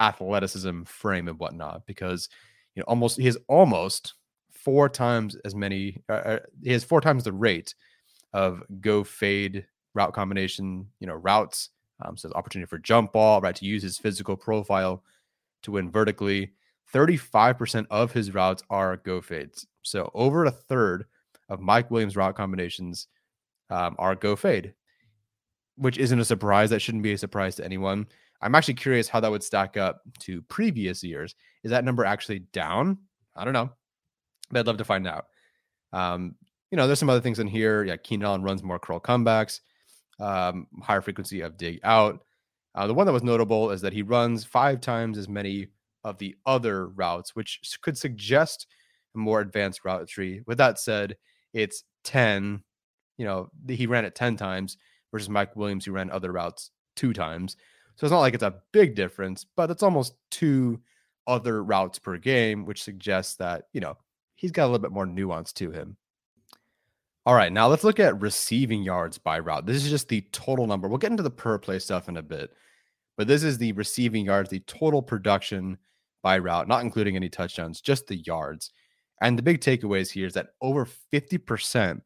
athleticism, 0.00 0.84
frame, 0.84 1.28
and 1.28 1.38
whatnot. 1.38 1.86
Because 1.86 2.28
you 2.74 2.80
know, 2.80 2.84
almost 2.86 3.18
he 3.18 3.26
has 3.26 3.36
almost 3.48 4.14
four 4.64 4.88
times 4.88 5.36
as 5.44 5.54
many. 5.54 6.02
Uh, 6.08 6.12
uh 6.12 6.38
he 6.62 6.72
has 6.72 6.84
four 6.84 7.00
times 7.00 7.24
the 7.24 7.32
rate 7.32 7.74
of 8.32 8.62
go 8.80 9.04
fade 9.04 9.66
route 9.94 10.14
combination, 10.14 10.86
you 11.00 11.06
know, 11.06 11.14
routes. 11.14 11.70
Um, 12.04 12.16
so 12.16 12.30
opportunity 12.34 12.68
for 12.68 12.78
jump 12.78 13.12
ball, 13.12 13.40
right? 13.40 13.54
To 13.54 13.64
use 13.64 13.82
his 13.82 13.98
physical 13.98 14.36
profile 14.36 15.02
to 15.62 15.72
win 15.72 15.90
vertically. 15.90 16.52
35% 16.92 17.86
of 17.90 18.12
his 18.12 18.34
routes 18.34 18.62
are 18.70 18.96
go 18.98 19.20
fades. 19.20 19.66
So 19.82 20.10
over 20.14 20.44
a 20.44 20.50
third 20.50 21.04
of 21.48 21.60
Mike 21.60 21.90
Williams' 21.90 22.16
route 22.16 22.34
combinations 22.34 23.08
um, 23.70 23.96
are 23.98 24.14
go 24.14 24.36
fade, 24.36 24.74
which 25.76 25.98
isn't 25.98 26.20
a 26.20 26.24
surprise. 26.24 26.70
That 26.70 26.80
shouldn't 26.80 27.02
be 27.02 27.12
a 27.12 27.18
surprise 27.18 27.56
to 27.56 27.64
anyone. 27.64 28.06
I'm 28.40 28.54
actually 28.54 28.74
curious 28.74 29.08
how 29.08 29.20
that 29.20 29.30
would 29.30 29.44
stack 29.44 29.76
up 29.76 30.02
to 30.20 30.42
previous 30.42 31.02
years. 31.04 31.34
Is 31.62 31.70
that 31.70 31.84
number 31.84 32.04
actually 32.04 32.40
down? 32.52 32.98
I 33.36 33.44
don't 33.44 33.54
know. 33.54 33.70
But 34.52 34.60
I'd 34.60 34.66
love 34.66 34.76
to 34.76 34.84
find 34.84 35.08
out. 35.08 35.26
Um, 35.92 36.36
you 36.70 36.76
know, 36.76 36.86
there's 36.86 37.00
some 37.00 37.10
other 37.10 37.20
things 37.20 37.38
in 37.40 37.48
here. 37.48 37.84
Yeah, 37.84 37.96
Keenan 37.96 38.26
Allen 38.26 38.42
runs 38.42 38.62
more 38.62 38.78
curl 38.78 39.00
comebacks, 39.00 39.60
um, 40.20 40.68
higher 40.82 41.00
frequency 41.00 41.40
of 41.40 41.56
dig 41.56 41.80
out. 41.82 42.22
Uh, 42.74 42.86
the 42.86 42.94
one 42.94 43.06
that 43.06 43.12
was 43.12 43.22
notable 43.22 43.70
is 43.70 43.80
that 43.82 43.92
he 43.92 44.02
runs 44.02 44.44
five 44.44 44.80
times 44.80 45.18
as 45.18 45.28
many 45.28 45.66
of 46.04 46.18
the 46.18 46.34
other 46.46 46.88
routes, 46.88 47.36
which 47.36 47.60
could 47.82 47.98
suggest 47.98 48.66
a 49.14 49.18
more 49.18 49.40
advanced 49.40 49.84
route 49.84 50.08
tree. 50.08 50.42
With 50.46 50.58
that 50.58 50.78
said, 50.78 51.16
it's 51.52 51.84
10. 52.04 52.62
You 53.18 53.26
know, 53.26 53.50
he 53.68 53.86
ran 53.86 54.04
it 54.04 54.14
10 54.14 54.36
times 54.36 54.78
versus 55.12 55.28
Mike 55.28 55.54
Williams, 55.54 55.84
who 55.84 55.92
ran 55.92 56.10
other 56.10 56.32
routes 56.32 56.70
two 56.96 57.12
times. 57.12 57.56
So 57.96 58.06
it's 58.06 58.12
not 58.12 58.20
like 58.20 58.34
it's 58.34 58.42
a 58.42 58.60
big 58.72 58.94
difference, 58.94 59.44
but 59.56 59.70
it's 59.70 59.82
almost 59.82 60.14
two 60.30 60.80
other 61.26 61.62
routes 61.62 61.98
per 61.98 62.16
game, 62.16 62.64
which 62.64 62.82
suggests 62.82 63.36
that, 63.36 63.64
you 63.72 63.80
know, 63.80 63.96
he's 64.42 64.50
got 64.50 64.64
a 64.64 64.66
little 64.66 64.80
bit 64.80 64.90
more 64.92 65.06
nuance 65.06 65.52
to 65.54 65.70
him. 65.70 65.96
All 67.24 67.34
right, 67.34 67.52
now 67.52 67.68
let's 67.68 67.84
look 67.84 68.00
at 68.00 68.20
receiving 68.20 68.82
yards 68.82 69.16
by 69.16 69.38
route. 69.38 69.64
This 69.64 69.84
is 69.84 69.88
just 69.90 70.08
the 70.08 70.22
total 70.32 70.66
number. 70.66 70.88
We'll 70.88 70.98
get 70.98 71.12
into 71.12 71.22
the 71.22 71.30
per 71.30 71.56
play 71.56 71.78
stuff 71.78 72.08
in 72.08 72.16
a 72.16 72.22
bit, 72.22 72.50
but 73.16 73.28
this 73.28 73.44
is 73.44 73.56
the 73.56 73.70
receiving 73.72 74.24
yards, 74.26 74.50
the 74.50 74.58
total 74.60 75.00
production 75.00 75.78
by 76.24 76.38
route, 76.38 76.66
not 76.66 76.82
including 76.82 77.14
any 77.14 77.28
touchdowns, 77.28 77.80
just 77.80 78.08
the 78.08 78.16
yards. 78.16 78.72
And 79.20 79.38
the 79.38 79.42
big 79.42 79.60
takeaways 79.60 80.10
here 80.10 80.26
is 80.26 80.34
that 80.34 80.48
over 80.60 80.88
50% 81.12 82.00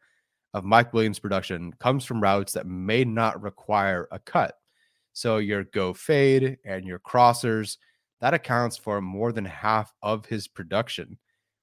of 0.52 0.64
Mike 0.64 0.92
Williams' 0.92 1.18
production 1.18 1.72
comes 1.80 2.04
from 2.04 2.22
routes 2.22 2.52
that 2.52 2.66
may 2.66 3.04
not 3.04 3.42
require 3.42 4.08
a 4.10 4.18
cut. 4.18 4.54
So 5.14 5.38
your 5.38 5.64
go 5.64 5.94
fade 5.94 6.58
and 6.66 6.84
your 6.84 6.98
crossers, 6.98 7.78
that 8.20 8.34
accounts 8.34 8.76
for 8.76 9.00
more 9.00 9.32
than 9.32 9.46
half 9.46 9.94
of 10.02 10.26
his 10.26 10.46
production, 10.46 11.16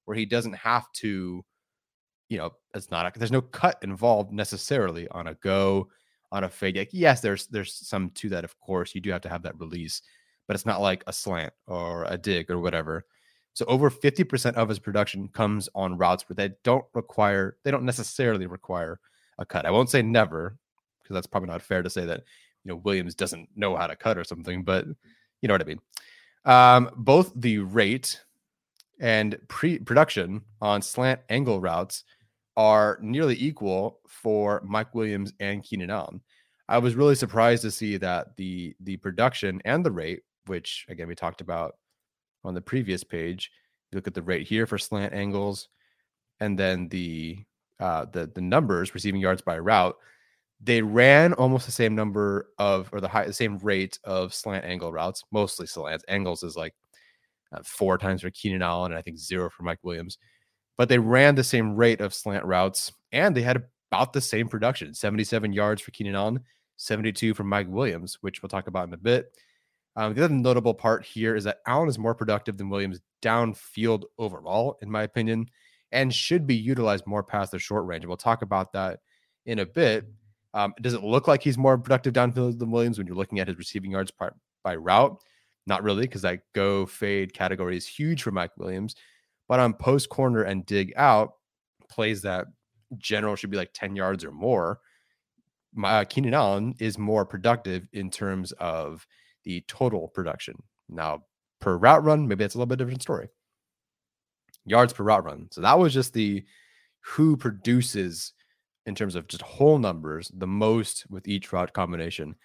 where 0.06 0.18
he 0.18 0.26
doesn't 0.26 0.54
have 0.54 0.92
to 0.94 1.44
you 2.30 2.40
know, 2.40 2.52
it's 2.74 2.90
not 2.90 3.06
a, 3.06 3.20
there's 3.20 3.32
no 3.32 3.42
cut 3.42 3.78
involved 3.84 4.32
necessarily 4.32 5.08
on 5.10 5.28
a 5.28 5.36
go, 5.36 5.88
on 6.32 6.44
a 6.44 6.50
fade. 6.50 6.76
Like, 6.76 6.90
yes, 6.92 7.22
there's 7.22 7.46
there's 7.48 7.74
some 7.74 8.10
to 8.12 8.30
that, 8.30 8.44
of 8.44 8.60
course. 8.60 8.96
You 8.96 9.02
do 9.02 9.12
have 9.12 9.22
to 9.22 9.30
have 9.30 9.44
that 9.44 9.60
release, 9.60 10.02
but 10.48 10.56
it's 10.56 10.66
not 10.66 10.82
like 10.82 11.04
a 11.06 11.14
slant 11.14 11.54
or 11.68 12.06
a 12.06 12.18
dig 12.18 12.50
or 12.50 12.60
whatever. 12.60 13.06
So 13.54 13.66
over 13.68 13.92
50% 13.92 14.56
of 14.56 14.68
his 14.68 14.80
production 14.80 15.28
comes 15.28 15.70
on 15.76 15.96
routes 15.96 16.28
where 16.28 16.34
they 16.36 16.56
don't 16.64 16.86
require, 16.96 17.58
they 17.64 17.70
don't 17.70 17.86
necessarily 17.86 18.48
require 18.48 19.00
a 19.38 19.46
cut. 19.46 19.68
I 19.68 19.72
won't 19.72 19.92
say 19.92 20.02
never, 20.02 20.58
because 21.04 21.14
that's 21.14 21.28
probably 21.28 21.50
not 21.50 21.62
fair 21.62 21.84
to 21.84 21.90
say 21.90 22.04
that, 22.06 22.24
you 22.64 22.70
know, 22.70 22.78
Williams 22.78 23.14
doesn't 23.14 23.48
know 23.56 23.76
how 23.76 23.86
to 23.86 23.96
cut 23.96 24.18
or 24.18 24.24
something, 24.24 24.64
but 24.64 24.88
you 24.88 25.48
know 25.48 25.54
what 25.54 25.62
I 25.62 25.66
mean. 25.66 25.80
Um, 26.46 26.90
both 26.96 27.32
the 27.36 27.60
rate 27.60 28.20
and 29.00 29.38
pre-production 29.48 30.42
on 30.62 30.82
slant 30.82 31.22
angle 31.30 31.60
routes 31.60 32.04
are 32.56 33.00
nearly 33.02 33.36
equal 33.40 34.00
for 34.08 34.62
Mike 34.66 34.94
Williams 34.94 35.34
and 35.40 35.64
Keenan 35.64 35.90
Allen. 35.90 36.22
I 36.70 36.78
was 36.78 36.96
really 36.96 37.16
surprised 37.16 37.64
to 37.64 37.72
see 37.72 37.98
that 37.98 38.38
the 38.38 38.76
the 38.80 38.98
production 38.98 39.62
and 39.66 39.86
the 39.86 39.92
rate, 39.92 40.22
which 40.46 40.86
again 40.90 41.08
we 41.08 41.16
talked 41.16 41.42
about 41.42 41.76
on 42.44 42.54
the 42.54 42.62
previous 42.62 43.04
page, 43.04 43.52
you 43.92 43.98
look 43.98 44.08
at 44.08 44.14
the 44.14 44.22
rate 44.22 44.48
here 44.48 44.66
for 44.66 44.78
slant 44.78 45.14
angles, 45.14 45.70
and 46.40 46.58
then 46.58 46.88
the 46.90 47.40
uh, 47.80 48.06
the 48.12 48.28
the 48.28 48.42
numbers 48.42 48.94
receiving 48.94 49.20
yards 49.20 49.42
by 49.42 49.58
route, 49.58 49.98
they 50.62 50.82
ran 50.82 51.34
almost 51.34 51.66
the 51.66 51.72
same 51.72 51.96
number 51.96 52.48
of 52.58 52.90
or 52.94 53.02
the 53.02 53.08
high 53.08 53.26
the 53.26 53.34
same 53.34 53.58
rate 53.60 54.00
of 54.04 54.34
slant 54.34 54.64
angle 54.64 54.92
routes, 54.92 55.24
mostly 55.32 55.68
slants. 55.68 56.06
Angles 56.08 56.44
is 56.44 56.56
like 56.56 56.74
four 57.64 57.98
times 57.98 58.22
for 58.22 58.30
Keenan 58.30 58.62
Allen, 58.62 58.92
and 58.92 59.00
I 59.00 59.02
think 59.02 59.18
zero 59.18 59.50
for 59.50 59.64
Mike 59.64 59.80
Williams. 59.84 60.18
But 60.78 60.90
they 60.90 61.00
ran 61.00 61.36
the 61.36 61.44
same 61.44 61.76
rate 61.76 62.02
of 62.02 62.14
slant 62.14 62.46
routes, 62.46 62.92
and 63.12 63.36
they 63.36 63.42
had 63.44 63.64
about 63.92 64.14
the 64.14 64.22
same 64.22 64.48
production: 64.48 64.94
77 64.94 65.54
yards 65.54 65.82
for 65.82 65.92
Keenan 65.92 66.16
Allen, 66.16 66.40
72 66.78 67.34
for 67.34 67.44
Mike 67.44 67.68
Williams, 67.70 68.18
which 68.22 68.42
we'll 68.42 68.50
talk 68.50 68.68
about 68.68 68.88
in 68.88 68.94
a 68.94 68.98
bit. 68.98 69.32
Um, 69.96 70.14
the 70.14 70.26
other 70.26 70.34
notable 70.34 70.74
part 70.74 71.06
here 71.06 71.36
is 71.36 71.44
that 71.44 71.60
Allen 71.68 71.88
is 71.88 72.00
more 72.00 72.16
productive 72.16 72.58
than 72.58 72.70
Williams 72.70 73.00
downfield 73.22 74.04
overall, 74.18 74.78
in 74.82 74.90
my 74.90 75.04
opinion, 75.04 75.48
and 75.92 76.14
should 76.14 76.48
be 76.48 76.56
utilized 76.56 77.06
more 77.06 77.24
past 77.24 77.52
the 77.52 77.60
short 77.60 77.86
range. 77.86 78.06
We'll 78.06 78.18
talk 78.18 78.42
about 78.42 78.74
that 78.74 79.02
in 79.46 79.60
a 79.60 79.66
bit. 79.66 80.06
Um, 80.56 80.74
does 80.82 80.94
it 80.94 81.04
look 81.04 81.28
like 81.28 81.44
he's 81.44 81.58
more 81.58 81.78
productive 81.78 82.14
downfield 82.14 82.60
than 82.60 82.72
Williams 82.72 82.98
when 82.98 83.08
you're 83.08 83.16
looking 83.16 83.40
at 83.40 83.48
his 83.48 83.58
receiving 83.58 83.92
yards 83.92 84.12
by, 84.12 84.30
by 84.64 84.76
route? 84.76 85.18
Not 85.66 85.84
really, 85.84 86.04
because 86.04 86.24
that 86.24 86.42
go 86.54 86.86
fade 86.86 87.34
category 87.34 87.78
is 87.78 87.88
huge 87.88 88.24
for 88.24 88.32
Mike 88.32 88.58
Williams. 88.58 88.96
But 89.48 89.60
on 89.60 89.74
post 89.74 90.10
corner 90.10 90.44
and 90.44 90.66
dig 90.66 90.94
out, 90.96 91.34
plays 91.90 92.22
that 92.24 92.48
general 92.98 93.36
should 93.36 93.50
be 93.50 93.58
like 93.58 93.72
10 93.74 93.96
yards 93.96 94.24
or 94.24 94.32
more. 94.32 94.80
My, 95.74 96.02
uh, 96.02 96.04
Keenan 96.06 96.34
Allen 96.34 96.76
is 96.80 96.98
more 96.98 97.26
productive 97.26 97.88
in 97.94 98.10
terms 98.10 98.52
of 98.54 99.06
the 99.44 99.62
total 99.68 100.08
production. 100.10 100.56
Now, 100.90 101.24
per 101.60 101.78
route 101.78 102.04
run, 102.04 102.28
maybe 102.28 102.44
that's 102.44 102.56
a 102.56 102.58
little 102.58 102.68
bit 102.68 102.78
different 102.78 103.02
story. 103.02 103.30
Yards 104.66 104.94
per 104.94 105.04
route 105.04 105.26
run. 105.26 105.48
So 105.52 105.62
that 105.62 105.80
was 105.80 105.94
just 105.94 106.14
the 106.14 106.44
who 107.02 107.36
produces 107.36 108.34
in 108.86 108.96
terms 108.96 109.16
of 109.16 109.28
just 109.28 109.42
whole 109.42 109.78
numbers 109.78 110.32
the 110.36 110.48
most 110.48 111.06
with 111.10 111.28
each 111.28 111.52
route 111.52 111.74
combination. 111.74 112.36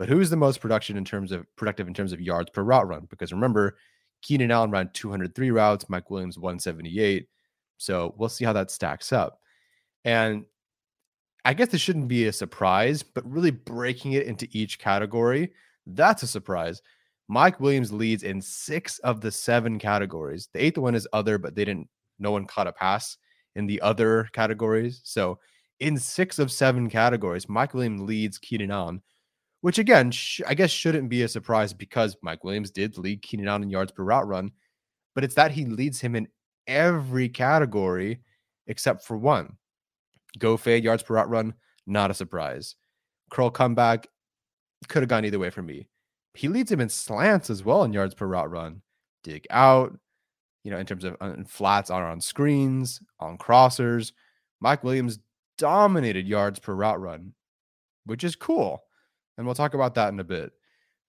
But 0.00 0.08
who's 0.08 0.30
the 0.30 0.36
most 0.36 0.62
production 0.62 0.96
in 0.96 1.04
terms 1.04 1.30
of 1.30 1.44
productive 1.56 1.86
in 1.86 1.92
terms 1.92 2.14
of 2.14 2.22
yards 2.22 2.48
per 2.48 2.62
route 2.62 2.88
run? 2.88 3.06
Because 3.10 3.34
remember, 3.34 3.76
Keenan 4.22 4.50
Allen 4.50 4.70
ran 4.70 4.88
203 4.94 5.50
routes, 5.50 5.90
Mike 5.90 6.08
Williams 6.08 6.38
178. 6.38 7.28
So 7.76 8.14
we'll 8.16 8.30
see 8.30 8.46
how 8.46 8.54
that 8.54 8.70
stacks 8.70 9.12
up. 9.12 9.40
And 10.06 10.46
I 11.44 11.52
guess 11.52 11.68
this 11.68 11.82
shouldn't 11.82 12.08
be 12.08 12.24
a 12.24 12.32
surprise, 12.32 13.02
but 13.02 13.30
really 13.30 13.50
breaking 13.50 14.12
it 14.14 14.24
into 14.24 14.48
each 14.52 14.78
category, 14.78 15.52
that's 15.84 16.22
a 16.22 16.26
surprise. 16.26 16.80
Mike 17.28 17.60
Williams 17.60 17.92
leads 17.92 18.22
in 18.22 18.40
six 18.40 19.00
of 19.00 19.20
the 19.20 19.30
seven 19.30 19.78
categories. 19.78 20.48
The 20.54 20.64
eighth 20.64 20.78
one 20.78 20.94
is 20.94 21.06
other, 21.12 21.36
but 21.36 21.54
they 21.54 21.66
didn't, 21.66 21.90
no 22.18 22.30
one 22.30 22.46
caught 22.46 22.66
a 22.66 22.72
pass 22.72 23.18
in 23.54 23.66
the 23.66 23.82
other 23.82 24.30
categories. 24.32 25.02
So 25.04 25.38
in 25.78 25.98
six 25.98 26.38
of 26.38 26.50
seven 26.50 26.88
categories, 26.88 27.50
Mike 27.50 27.74
Williams 27.74 28.00
leads 28.00 28.38
Keenan 28.38 28.70
Allen 28.70 29.02
which 29.60 29.78
again, 29.78 30.10
sh- 30.10 30.40
I 30.46 30.54
guess 30.54 30.70
shouldn't 30.70 31.08
be 31.08 31.22
a 31.22 31.28
surprise 31.28 31.72
because 31.72 32.16
Mike 32.22 32.44
Williams 32.44 32.70
did 32.70 32.98
lead 32.98 33.22
Keenan 33.22 33.48
Allen 33.48 33.62
in 33.62 33.70
yards 33.70 33.92
per 33.92 34.04
route 34.04 34.26
run, 34.26 34.52
but 35.14 35.24
it's 35.24 35.34
that 35.34 35.50
he 35.50 35.64
leads 35.66 36.00
him 36.00 36.16
in 36.16 36.28
every 36.66 37.28
category 37.28 38.20
except 38.66 39.04
for 39.04 39.16
one. 39.16 39.56
Go 40.38 40.56
fade 40.56 40.84
yards 40.84 41.02
per 41.02 41.14
route 41.14 41.28
run, 41.28 41.54
not 41.86 42.10
a 42.10 42.14
surprise. 42.14 42.76
Curl 43.30 43.50
comeback 43.50 44.06
could 44.88 45.02
have 45.02 45.08
gone 45.08 45.24
either 45.24 45.38
way 45.38 45.50
for 45.50 45.62
me. 45.62 45.88
He 46.34 46.48
leads 46.48 46.70
him 46.70 46.80
in 46.80 46.88
slants 46.88 47.50
as 47.50 47.64
well 47.64 47.82
in 47.84 47.92
yards 47.92 48.14
per 48.14 48.26
route 48.26 48.50
run. 48.50 48.82
Dig 49.24 49.46
out, 49.50 49.98
you 50.62 50.70
know, 50.70 50.78
in 50.78 50.86
terms 50.86 51.04
of 51.04 51.16
uh, 51.20 51.34
flats 51.46 51.90
on 51.90 52.02
on 52.02 52.20
screens, 52.20 53.00
on 53.18 53.36
crossers. 53.36 54.12
Mike 54.60 54.84
Williams 54.84 55.18
dominated 55.58 56.26
yards 56.26 56.58
per 56.58 56.74
route 56.74 57.00
run, 57.00 57.34
which 58.04 58.24
is 58.24 58.36
cool. 58.36 58.84
And 59.40 59.46
we'll 59.46 59.54
talk 59.54 59.72
about 59.72 59.94
that 59.94 60.12
in 60.12 60.20
a 60.20 60.24
bit. 60.24 60.52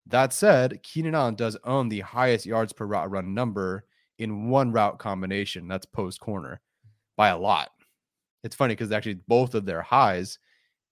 That 0.08 0.32
said, 0.32 0.82
Keenan 0.84 1.16
Allen 1.16 1.36
does 1.36 1.58
own 1.66 1.90
the 1.90 2.00
highest 2.00 2.46
yards 2.46 2.72
per 2.72 2.86
route 2.86 3.12
run 3.12 3.34
number 3.34 3.84
in 4.20 4.48
one 4.48 4.72
route 4.72 5.00
combination. 5.00 5.68
That's 5.68 5.86
post 5.86 6.22
corner 6.22 6.62
by 7.18 7.28
a 7.28 7.38
lot. 7.38 7.72
it's 8.46 8.56
funny 8.56 8.74
because 8.74 8.94
actually 8.94 9.20
both 9.28 9.54
of 9.54 9.66
their 9.66 9.82
highs 9.82 10.40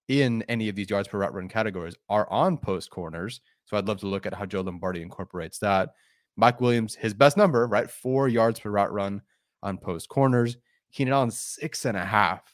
in 0.10 0.44
any 0.50 0.68
of 0.68 0.76
these 0.76 0.90
yards 0.90 1.08
per 1.08 1.18
route 1.18 1.34
run 1.34 1.48
categories 1.48 1.96
are 2.10 2.30
on 2.30 2.58
post 2.58 2.90
corners. 2.90 3.40
So 3.64 3.78
I'd 3.78 3.88
love 3.88 4.02
to 4.02 4.08
look 4.08 4.26
at 4.26 4.34
how 4.34 4.46
Joe 4.46 4.60
Lombardi 4.60 5.02
incorporates 5.02 5.60
that. 5.60 5.92
Mike 6.36 6.60
Williams, 6.60 6.94
his 6.94 7.14
best 7.14 7.38
number, 7.38 7.68
right? 7.68 7.90
Four 7.90 8.28
yards 8.28 8.60
per 8.60 8.70
route 8.70 8.92
run 8.92 9.22
on 9.64 9.78
post 9.78 10.10
corners. 10.10 10.58
Keenan 10.92 11.14
Allen, 11.14 11.32
six 11.32 11.86
and 11.86 11.96
a 11.96 12.04
half, 12.04 12.54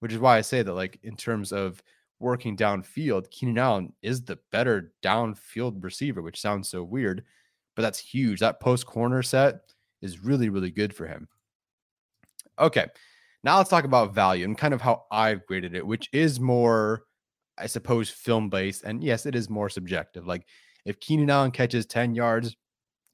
which 0.00 0.12
is 0.12 0.18
why 0.18 0.36
I 0.36 0.42
say 0.42 0.62
that, 0.62 0.74
like, 0.74 0.98
in 1.02 1.16
terms 1.16 1.50
of 1.50 1.82
working 2.20 2.56
downfield, 2.56 3.30
Keenan 3.30 3.58
Allen 3.58 3.92
is 4.02 4.22
the 4.22 4.38
better 4.50 4.92
downfield 5.02 5.82
receiver, 5.82 6.22
which 6.22 6.40
sounds 6.40 6.68
so 6.68 6.82
weird, 6.82 7.24
but 7.76 7.82
that's 7.82 7.98
huge. 7.98 8.40
That 8.40 8.60
post 8.60 8.86
corner 8.86 9.22
set 9.22 9.60
is 10.02 10.24
really, 10.24 10.48
really 10.48 10.70
good 10.70 10.94
for 10.94 11.06
him. 11.06 11.28
Okay. 12.58 12.86
Now 13.44 13.58
let's 13.58 13.70
talk 13.70 13.84
about 13.84 14.14
value 14.14 14.44
and 14.44 14.58
kind 14.58 14.74
of 14.74 14.80
how 14.80 15.04
I've 15.12 15.46
graded 15.46 15.74
it, 15.74 15.86
which 15.86 16.08
is 16.12 16.40
more, 16.40 17.04
I 17.56 17.66
suppose, 17.66 18.10
film 18.10 18.50
based. 18.50 18.82
And 18.82 19.02
yes, 19.02 19.26
it 19.26 19.36
is 19.36 19.48
more 19.48 19.68
subjective. 19.68 20.26
Like 20.26 20.46
if 20.84 20.98
Keenan 20.98 21.30
Allen 21.30 21.52
catches 21.52 21.86
10 21.86 22.14
yards 22.14 22.56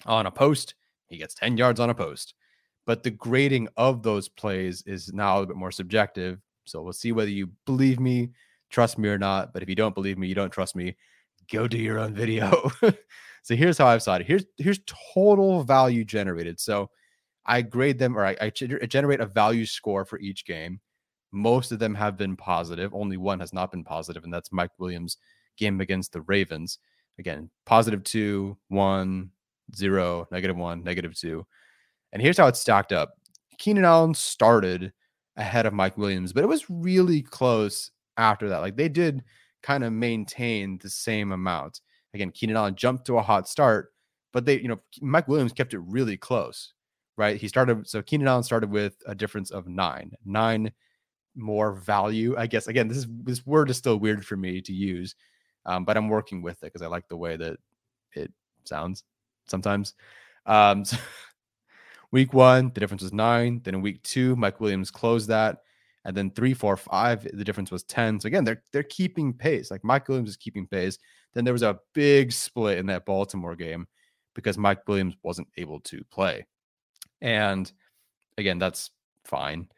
on 0.06 0.26
a 0.26 0.30
post, 0.30 0.74
he 1.08 1.18
gets 1.18 1.34
10 1.34 1.58
yards 1.58 1.78
on 1.78 1.90
a 1.90 1.94
post. 1.94 2.34
But 2.86 3.02
the 3.02 3.10
grading 3.10 3.68
of 3.76 4.02
those 4.02 4.28
plays 4.28 4.82
is 4.86 5.12
now 5.12 5.34
a 5.34 5.34
little 5.34 5.48
bit 5.48 5.56
more 5.56 5.72
subjective. 5.72 6.40
So 6.64 6.82
we'll 6.82 6.92
see 6.92 7.12
whether 7.12 7.30
you 7.30 7.50
believe 7.66 8.00
me, 8.00 8.30
trust 8.74 8.98
me 8.98 9.08
or 9.08 9.18
not. 9.18 9.52
But 9.52 9.62
if 9.62 9.68
you 9.68 9.74
don't 9.74 9.94
believe 9.94 10.18
me, 10.18 10.26
you 10.26 10.34
don't 10.34 10.50
trust 10.50 10.74
me, 10.74 10.96
go 11.50 11.68
do 11.68 11.78
your 11.78 11.98
own 12.00 12.12
video. 12.12 12.70
so 13.42 13.54
here's 13.54 13.78
how 13.78 13.86
I've 13.86 14.02
saw 14.02 14.16
it. 14.16 14.26
Here's 14.26 14.44
here's 14.58 14.80
total 15.14 15.62
value 15.62 16.04
generated. 16.04 16.58
So 16.60 16.90
I 17.46 17.62
grade 17.62 17.98
them 17.98 18.18
or 18.18 18.26
I, 18.26 18.36
I 18.40 18.50
generate 18.50 19.20
a 19.20 19.26
value 19.26 19.64
score 19.64 20.04
for 20.04 20.18
each 20.18 20.44
game. 20.44 20.80
Most 21.30 21.72
of 21.72 21.78
them 21.78 21.94
have 21.94 22.16
been 22.16 22.36
positive. 22.36 22.94
Only 22.94 23.16
one 23.16 23.40
has 23.40 23.52
not 23.52 23.70
been 23.70 23.84
positive, 23.84 24.24
and 24.24 24.32
that's 24.32 24.52
Mike 24.52 24.70
Williams' 24.78 25.16
game 25.56 25.80
against 25.80 26.12
the 26.12 26.22
Ravens. 26.22 26.78
Again, 27.18 27.50
positive 27.66 28.02
two, 28.04 28.56
one, 28.68 29.30
zero, 29.74 30.26
negative 30.30 30.56
one, 30.56 30.82
negative 30.82 31.18
two. 31.18 31.46
And 32.12 32.22
here's 32.22 32.38
how 32.38 32.46
it's 32.46 32.60
stacked 32.60 32.92
up. 32.92 33.14
Keenan 33.58 33.84
Allen 33.84 34.14
started 34.14 34.92
ahead 35.36 35.66
of 35.66 35.72
Mike 35.72 35.98
Williams, 35.98 36.32
but 36.32 36.44
it 36.44 36.48
was 36.48 36.70
really 36.70 37.20
close 37.20 37.90
after 38.16 38.48
that. 38.48 38.58
Like 38.58 38.76
they 38.76 38.88
did 38.88 39.22
kind 39.62 39.84
of 39.84 39.92
maintain 39.92 40.78
the 40.78 40.90
same 40.90 41.32
amount. 41.32 41.80
Again, 42.12 42.30
Keenan 42.30 42.56
Allen 42.56 42.76
jumped 42.76 43.06
to 43.06 43.18
a 43.18 43.22
hot 43.22 43.48
start, 43.48 43.92
but 44.32 44.44
they, 44.44 44.60
you 44.60 44.68
know, 44.68 44.80
Mike 45.00 45.28
Williams 45.28 45.52
kept 45.52 45.74
it 45.74 45.80
really 45.80 46.16
close 46.16 46.74
right? 47.16 47.40
He 47.40 47.48
started 47.48 47.86
so 47.88 48.02
Keenan 48.02 48.28
Allen 48.28 48.42
started 48.42 48.70
with 48.70 48.96
a 49.06 49.14
difference 49.14 49.50
of 49.50 49.68
nine, 49.68 50.12
nine 50.24 50.72
more 51.36 51.72
value. 51.72 52.34
I 52.36 52.46
guess 52.46 52.66
again, 52.66 52.88
this 52.88 52.98
is 52.98 53.06
this 53.22 53.46
word 53.46 53.70
is 53.70 53.76
still 53.76 53.96
weird 53.98 54.24
for 54.24 54.36
me 54.36 54.60
to 54.62 54.72
use, 54.72 55.14
um, 55.66 55.84
but 55.84 55.96
I'm 55.96 56.08
working 56.08 56.42
with 56.42 56.62
it 56.62 56.72
because 56.72 56.82
I 56.82 56.86
like 56.86 57.08
the 57.08 57.16
way 57.16 57.36
that 57.36 57.56
it 58.12 58.32
sounds 58.64 59.04
sometimes. 59.46 59.94
Um, 60.46 60.84
so 60.84 60.96
week 62.10 62.32
one, 62.32 62.70
the 62.74 62.80
difference 62.80 63.02
was 63.02 63.12
nine. 63.12 63.60
Then 63.64 63.76
in 63.76 63.82
week 63.82 64.02
two, 64.02 64.36
Mike 64.36 64.60
Williams 64.60 64.90
closed 64.90 65.28
that. 65.28 65.58
And 66.04 66.16
then 66.16 66.30
three, 66.30 66.52
four, 66.52 66.76
five, 66.76 67.26
the 67.32 67.44
difference 67.44 67.70
was 67.70 67.82
10. 67.84 68.20
So 68.20 68.26
again, 68.26 68.44
they're 68.44 68.62
they're 68.72 68.82
keeping 68.82 69.32
pace. 69.32 69.70
Like 69.70 69.84
Mike 69.84 70.08
Williams 70.08 70.30
is 70.30 70.36
keeping 70.36 70.66
pace. 70.66 70.98
Then 71.32 71.44
there 71.44 71.54
was 71.54 71.62
a 71.62 71.78
big 71.94 72.30
split 72.32 72.78
in 72.78 72.86
that 72.86 73.06
Baltimore 73.06 73.56
game 73.56 73.86
because 74.34 74.58
Mike 74.58 74.86
Williams 74.86 75.16
wasn't 75.22 75.48
able 75.56 75.80
to 75.80 76.04
play. 76.10 76.46
And 77.20 77.70
again, 78.36 78.58
that's 78.58 78.90
fine 79.24 79.68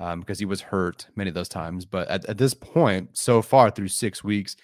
um, 0.00 0.20
because 0.20 0.38
he 0.38 0.44
was 0.44 0.60
hurt 0.60 1.06
many 1.16 1.28
of 1.28 1.34
those 1.34 1.48
times. 1.48 1.84
But 1.84 2.08
at, 2.08 2.24
at 2.26 2.38
this 2.38 2.54
point, 2.54 3.16
so 3.16 3.42
far 3.42 3.70
through 3.70 3.88
six 3.88 4.24
weeks, 4.24 4.56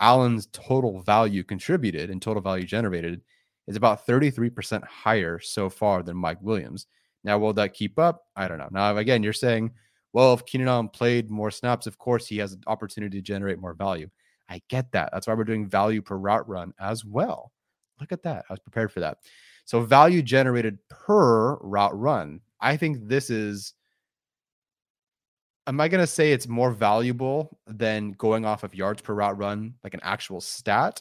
Allen's 0.00 0.46
total 0.52 1.00
value 1.02 1.42
contributed 1.42 2.10
and 2.10 2.20
total 2.20 2.42
value 2.42 2.66
generated 2.66 3.20
is 3.66 3.76
about 3.76 4.06
33% 4.06 4.84
higher 4.84 5.38
so 5.38 5.70
far 5.70 6.02
than 6.02 6.16
Mike 6.16 6.42
Williams. 6.42 6.86
Now, 7.24 7.38
will 7.38 7.52
that 7.54 7.74
keep 7.74 7.98
up? 7.98 8.24
I 8.34 8.48
don't 8.48 8.58
know. 8.58 8.68
Now, 8.72 8.96
again, 8.96 9.22
you're 9.22 9.32
saying, 9.32 9.70
well, 10.12 10.34
if 10.34 10.44
Keenan 10.44 10.68
Allen 10.68 10.88
played 10.88 11.30
more 11.30 11.50
snaps, 11.50 11.86
of 11.86 11.98
course 11.98 12.26
he 12.26 12.38
has 12.38 12.52
an 12.52 12.62
opportunity 12.66 13.18
to 13.18 13.22
generate 13.22 13.58
more 13.58 13.74
value. 13.74 14.08
I 14.48 14.60
get 14.68 14.92
that. 14.92 15.10
That's 15.12 15.26
why 15.26 15.34
we're 15.34 15.44
doing 15.44 15.66
value 15.66 16.02
per 16.02 16.16
route 16.16 16.48
run 16.48 16.74
as 16.78 17.04
well. 17.04 17.52
Look 18.00 18.12
at 18.12 18.22
that. 18.24 18.44
I 18.48 18.52
was 18.52 18.60
prepared 18.60 18.92
for 18.92 19.00
that. 19.00 19.18
So 19.64 19.80
value 19.80 20.22
generated 20.22 20.78
per 20.88 21.56
route 21.56 21.98
run. 21.98 22.40
I 22.60 22.76
think 22.76 23.08
this 23.08 23.30
is 23.30 23.74
am 25.66 25.80
I 25.80 25.88
going 25.88 26.00
to 26.00 26.06
say 26.06 26.32
it's 26.32 26.48
more 26.48 26.72
valuable 26.72 27.58
than 27.66 28.12
going 28.12 28.44
off 28.44 28.64
of 28.64 28.74
yards 28.74 29.00
per 29.00 29.14
route 29.14 29.38
run, 29.38 29.74
like 29.84 29.94
an 29.94 30.00
actual 30.02 30.40
stat? 30.40 31.00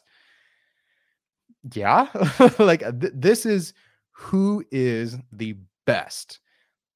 Yeah. 1.73 2.07
like 2.59 2.81
th- 2.81 3.13
this 3.15 3.45
is 3.45 3.73
who 4.11 4.63
is 4.71 5.17
the 5.31 5.57
best 5.85 6.39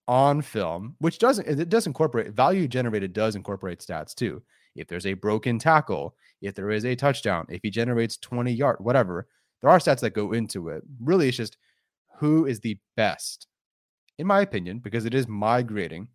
on 0.07 0.41
film, 0.41 0.95
which 0.99 1.19
doesn't, 1.19 1.47
it 1.47 1.69
does 1.69 1.87
incorporate 1.87 2.31
value 2.31 2.67
generated, 2.67 3.13
does 3.13 3.35
incorporate 3.35 3.79
stats 3.79 4.13
too. 4.13 4.41
If 4.75 4.87
there's 4.87 5.05
a 5.05 5.13
broken 5.13 5.57
tackle, 5.57 6.15
if 6.41 6.53
there 6.53 6.71
is 6.71 6.85
a 6.85 6.95
touchdown, 6.95 7.45
if 7.49 7.61
he 7.63 7.69
generates 7.69 8.17
20 8.17 8.51
yard, 8.51 8.77
whatever, 8.79 9.27
there 9.61 9.69
are 9.69 9.79
stats 9.79 10.01
that 10.01 10.13
go 10.13 10.33
into 10.33 10.69
it. 10.69 10.83
Really, 10.99 11.29
it's 11.29 11.37
just 11.37 11.57
who 12.17 12.45
is 12.45 12.59
the 12.59 12.77
best, 12.95 13.47
in 14.19 14.27
my 14.27 14.41
opinion, 14.41 14.79
because 14.79 15.05
it 15.05 15.13
is 15.13 15.27
my 15.27 15.61
grading. 15.61 16.07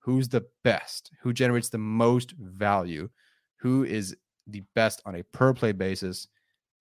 Who's 0.00 0.28
the 0.28 0.46
best? 0.64 1.10
Who 1.22 1.32
generates 1.32 1.68
the 1.68 1.78
most 1.78 2.32
value? 2.32 3.08
Who 3.60 3.84
is 3.84 4.16
the 4.46 4.62
best 4.74 5.02
on 5.04 5.16
a 5.16 5.22
per 5.22 5.52
play 5.52 5.72
basis 5.72 6.28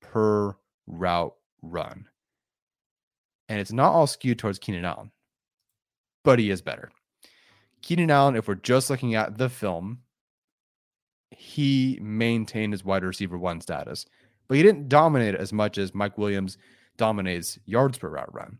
per 0.01 0.55
route 0.87 1.33
run? 1.61 2.05
And 3.49 3.59
it's 3.59 3.71
not 3.71 3.91
all 3.91 4.07
skewed 4.07 4.39
towards 4.39 4.59
Keenan 4.59 4.85
Allen, 4.85 5.11
but 6.27 6.39
he 6.39 6.49
is 6.49 6.61
better. 6.61 6.91
Keenan 7.81 8.11
Allen, 8.11 8.35
if 8.35 8.49
we're 8.49 8.55
just 8.55 8.89
looking 8.89 9.15
at 9.15 9.37
the 9.37 9.47
film, 9.47 9.99
he 11.31 11.97
maintained 12.01 12.73
his 12.73 12.83
wide 12.83 13.05
receiver 13.05 13.37
one 13.37 13.61
status 13.61 14.05
but 14.47 14.57
he 14.57 14.63
didn't 14.63 14.89
dominate 14.89 15.35
as 15.35 15.53
much 15.53 15.77
as 15.77 15.93
Mike 15.93 16.17
Williams 16.17 16.57
dominates 16.97 17.57
yards 17.65 17.97
per 17.97 18.09
route 18.09 18.33
run. 18.33 18.57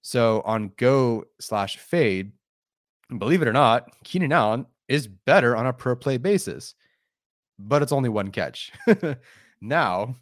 So 0.00 0.42
on 0.44 0.72
go 0.76 1.24
slash 1.40 1.76
fade, 1.76 2.32
believe 3.16 3.42
it 3.42 3.48
or 3.48 3.52
not, 3.52 3.90
Keenan 4.02 4.32
Allen 4.32 4.66
is 4.88 5.06
better 5.06 5.56
on 5.56 5.66
a 5.66 5.72
per 5.72 5.94
play 5.96 6.16
basis, 6.16 6.74
but 7.60 7.82
it's 7.82 7.92
only 7.92 8.08
one 8.08 8.30
catch. 8.30 8.72
now, 9.60 10.16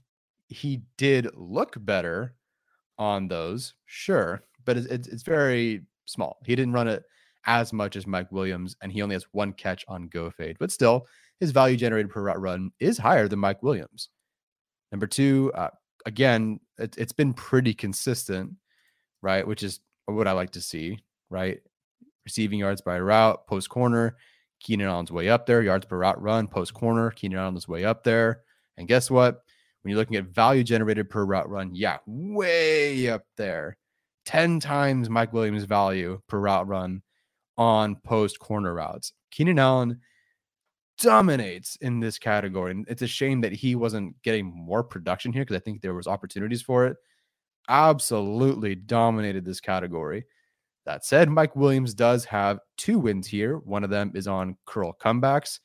he 0.49 0.83
did 0.99 1.29
look 1.35 1.75
better 1.79 2.35
on 2.99 3.29
those, 3.29 3.75
sure, 3.87 4.43
but 4.65 4.77
it's, 4.77 4.87
it's, 4.87 5.09
it's 5.09 5.23
very 5.23 5.83
small. 6.07 6.39
He 6.45 6.57
didn't 6.57 6.73
run 6.73 6.89
it 6.89 7.05
as 7.47 7.73
much 7.73 7.97
as 7.97 8.07
Mike 8.07 8.33
Williams, 8.33 8.77
and 8.83 8.91
he 8.91 9.03
only 9.03 9.15
has 9.15 9.27
one 9.33 9.53
catch 9.53 9.85
on 9.89 10.09
go 10.09 10.31
fade, 10.31 10.57
but 10.59 10.73
still, 10.73 11.07
his 11.39 11.53
value 11.53 11.77
generated 11.77 12.11
per 12.11 12.23
route 12.23 12.41
run 12.41 12.71
is 12.81 12.99
higher 12.99 13.29
than 13.29 13.39
Mike 13.39 13.63
Williams. 13.63 14.09
Number 14.91 15.07
two, 15.07 15.53
uh, 15.55 15.69
again, 16.07 16.61
it, 16.79 16.97
it's 16.99 17.13
been 17.13 17.35
pretty 17.35 17.75
consistent, 17.75 18.53
right? 19.23 19.47
Which 19.47 19.63
is 19.63 19.81
what 20.07 20.29
I 20.29 20.33
like 20.33 20.51
to 20.53 20.61
see, 20.61 20.99
right? 21.31 21.61
Receiving 22.25 22.59
yards 22.59 22.81
by 22.81 22.99
route, 22.99 23.47
post 23.47 23.69
corner, 23.69 24.17
Keenan 24.61 24.89
Allen's 24.89 25.13
way 25.13 25.29
up 25.29 25.47
there. 25.47 25.63
Yards 25.63 25.87
per 25.87 25.99
route 25.99 26.21
run, 26.21 26.49
post 26.49 26.75
corner, 26.75 27.11
Keenan 27.11 27.39
Allen's 27.39 27.69
way 27.69 27.85
up 27.85 28.03
there. 28.05 28.43
And 28.77 28.89
guess 28.89 29.11
what? 29.11 29.43
When 29.83 29.91
you're 29.91 29.99
looking 29.99 30.17
at 30.17 30.25
value 30.25 30.65
generated 30.65 31.11
per 31.11 31.25
route 31.25 31.49
run, 31.49 31.75
yeah, 31.75 31.99
way 32.07 33.09
up 33.09 33.25
there. 33.37 33.77
10 34.27 34.61
times 34.61 35.09
Mike 35.09 35.33
Williams' 35.33 35.65
value 35.65 36.21
per 36.29 36.39
route 36.39 36.69
run 36.69 37.03
on 37.57 37.97
post 37.97 38.39
corner 38.39 38.75
routes. 38.75 39.13
Keenan 39.31 39.59
Allen 39.59 40.01
dominates 40.99 41.77
in 41.77 42.01
this 42.01 42.19
category. 42.19 42.73
And 42.73 42.87
it's 42.89 43.03
a 43.03 43.07
shame 43.07 43.41
that 43.43 43.53
he 43.53 43.75
wasn't 43.75 44.21
getting 44.23 44.47
more 44.47 44.83
production 44.83 45.33
here 45.33 45.43
because 45.43 45.57
I 45.57 45.61
think 45.61 45.81
there 45.81 45.95
was 45.95 46.07
opportunities 46.07 46.63
for 46.63 46.87
it. 46.87 46.97
Absolutely 47.69 48.75
dominated 48.75 49.45
this 49.45 49.61
category. 49.61 50.25
That 50.85 51.05
said, 51.05 51.29
Mike 51.29 51.57
Williams 51.57 51.95
does 51.95 52.25
have 52.27 52.61
two 52.77 52.99
wins 52.99 53.27
here. 53.27 53.59
One 53.59 53.83
of 53.83 53.91
them 53.91 54.13
is 54.15 54.29
on 54.29 54.57
curl 54.67 54.97
comebacks, 55.03 55.59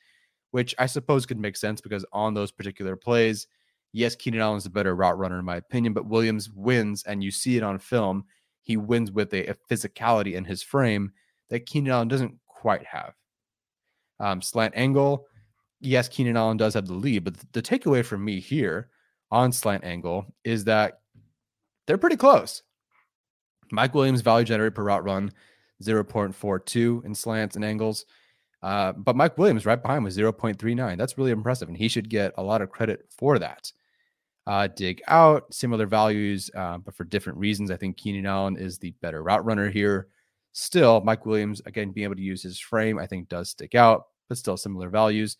which 0.50 0.74
I 0.78 0.86
suppose 0.86 1.26
could 1.26 1.38
make 1.38 1.56
sense 1.56 1.80
because 1.80 2.04
on 2.12 2.34
those 2.34 2.50
particular 2.50 2.96
plays, 2.96 3.46
yes, 3.92 4.16
Keenan 4.16 4.40
Allen's 4.40 4.66
a 4.66 4.70
better 4.70 4.96
route 4.96 5.16
runner 5.18 5.38
in 5.38 5.44
my 5.44 5.56
opinion, 5.56 5.92
but 5.92 6.06
Williams 6.06 6.50
wins, 6.50 7.04
and 7.04 7.22
you 7.22 7.30
see 7.30 7.56
it 7.56 7.62
on 7.62 7.78
film. 7.78 8.24
He 8.62 8.76
wins 8.76 9.10
with 9.10 9.32
a, 9.34 9.46
a 9.48 9.54
physicality 9.70 10.34
in 10.34 10.44
his 10.44 10.62
frame 10.62 11.12
that 11.50 11.66
Keenan 11.66 11.92
Allen 11.92 12.08
doesn't 12.08 12.38
quite 12.46 12.84
have. 12.86 13.14
Um, 14.20 14.40
slant 14.40 14.74
angle, 14.76 15.26
yes, 15.80 16.08
Keenan 16.08 16.36
Allen 16.36 16.56
does 16.56 16.74
have 16.74 16.86
the 16.86 16.94
lead, 16.94 17.24
but 17.24 17.34
the 17.52 17.62
takeaway 17.62 18.04
from 18.04 18.24
me 18.24 18.40
here 18.40 18.88
on 19.30 19.52
slant 19.52 19.84
angle 19.84 20.26
is 20.44 20.64
that 20.64 21.00
they're 21.86 21.98
pretty 21.98 22.16
close. 22.16 22.62
Mike 23.72 23.94
Williams 23.94 24.20
value 24.20 24.44
generated 24.44 24.74
per 24.74 24.84
route 24.84 25.04
run 25.04 25.32
0.42 25.82 27.04
in 27.04 27.14
slants 27.14 27.56
and 27.56 27.64
angles. 27.64 28.04
Uh, 28.62 28.92
but 28.92 29.16
Mike 29.16 29.36
Williams 29.36 29.66
right 29.66 29.82
behind 29.82 30.04
was 30.04 30.16
0.39. 30.16 30.96
That's 30.96 31.18
really 31.18 31.32
impressive, 31.32 31.68
and 31.68 31.76
he 31.76 31.88
should 31.88 32.08
get 32.08 32.32
a 32.36 32.42
lot 32.42 32.62
of 32.62 32.70
credit 32.70 33.06
for 33.10 33.38
that. 33.40 33.72
Uh, 34.46 34.66
dig 34.66 35.00
out, 35.06 35.52
similar 35.54 35.86
values, 35.86 36.50
uh, 36.56 36.78
but 36.78 36.94
for 36.94 37.04
different 37.04 37.38
reasons. 37.38 37.70
I 37.70 37.76
think 37.76 37.96
Keenan 37.96 38.26
Allen 38.26 38.56
is 38.56 38.78
the 38.78 38.90
better 39.00 39.22
route 39.22 39.44
runner 39.44 39.70
here. 39.70 40.08
Still, 40.52 41.00
Mike 41.00 41.24
Williams, 41.24 41.62
again, 41.64 41.92
being 41.92 42.04
able 42.04 42.16
to 42.16 42.22
use 42.22 42.42
his 42.42 42.58
frame, 42.58 42.98
I 42.98 43.06
think 43.06 43.28
does 43.28 43.50
stick 43.50 43.74
out, 43.74 44.06
but 44.28 44.38
still 44.38 44.56
similar 44.56 44.90
values. 44.90 45.36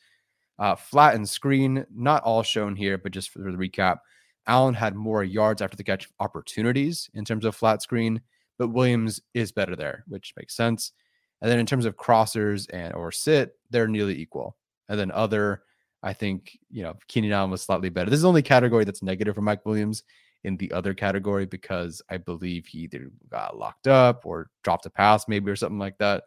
Uh, 0.58 0.76
flat 0.76 1.16
and 1.16 1.28
screen, 1.28 1.84
not 1.92 2.22
all 2.22 2.42
shown 2.42 2.76
here, 2.76 2.96
but 2.96 3.12
just 3.12 3.30
for 3.30 3.40
the 3.40 3.50
recap, 3.50 3.98
Allen 4.46 4.74
had 4.74 4.94
more 4.94 5.24
yards 5.24 5.62
after 5.62 5.76
the 5.76 5.84
catch 5.84 6.08
opportunities 6.20 7.10
in 7.14 7.24
terms 7.24 7.44
of 7.44 7.56
flat 7.56 7.82
screen, 7.82 8.20
but 8.58 8.68
Williams 8.68 9.20
is 9.34 9.52
better 9.52 9.76
there, 9.76 10.04
which 10.08 10.32
makes 10.36 10.54
sense. 10.56 10.92
And 11.40 11.50
then 11.50 11.58
in 11.58 11.66
terms 11.66 11.84
of 11.84 11.96
crossers 11.96 12.68
and 12.72 12.94
or 12.94 13.10
sit, 13.10 13.56
they're 13.70 13.88
nearly 13.88 14.18
equal. 14.20 14.56
And 14.88 14.98
then 14.98 15.10
other, 15.10 15.62
I 16.02 16.12
think, 16.12 16.58
you 16.70 16.82
know, 16.82 16.94
Keenan 17.08 17.32
Allen 17.32 17.50
was 17.50 17.62
slightly 17.62 17.88
better. 17.88 18.10
This 18.10 18.18
is 18.18 18.22
the 18.22 18.28
only 18.28 18.42
category 18.42 18.84
that's 18.84 19.02
negative 19.02 19.34
for 19.34 19.40
Mike 19.40 19.64
Williams 19.64 20.02
in 20.44 20.56
the 20.56 20.72
other 20.72 20.94
category 20.94 21.46
because 21.46 22.02
I 22.10 22.16
believe 22.16 22.66
he 22.66 22.80
either 22.80 23.10
got 23.30 23.56
locked 23.56 23.86
up 23.86 24.26
or 24.26 24.50
dropped 24.64 24.86
a 24.86 24.90
pass, 24.90 25.28
maybe, 25.28 25.50
or 25.50 25.56
something 25.56 25.78
like 25.78 25.98
that. 25.98 26.24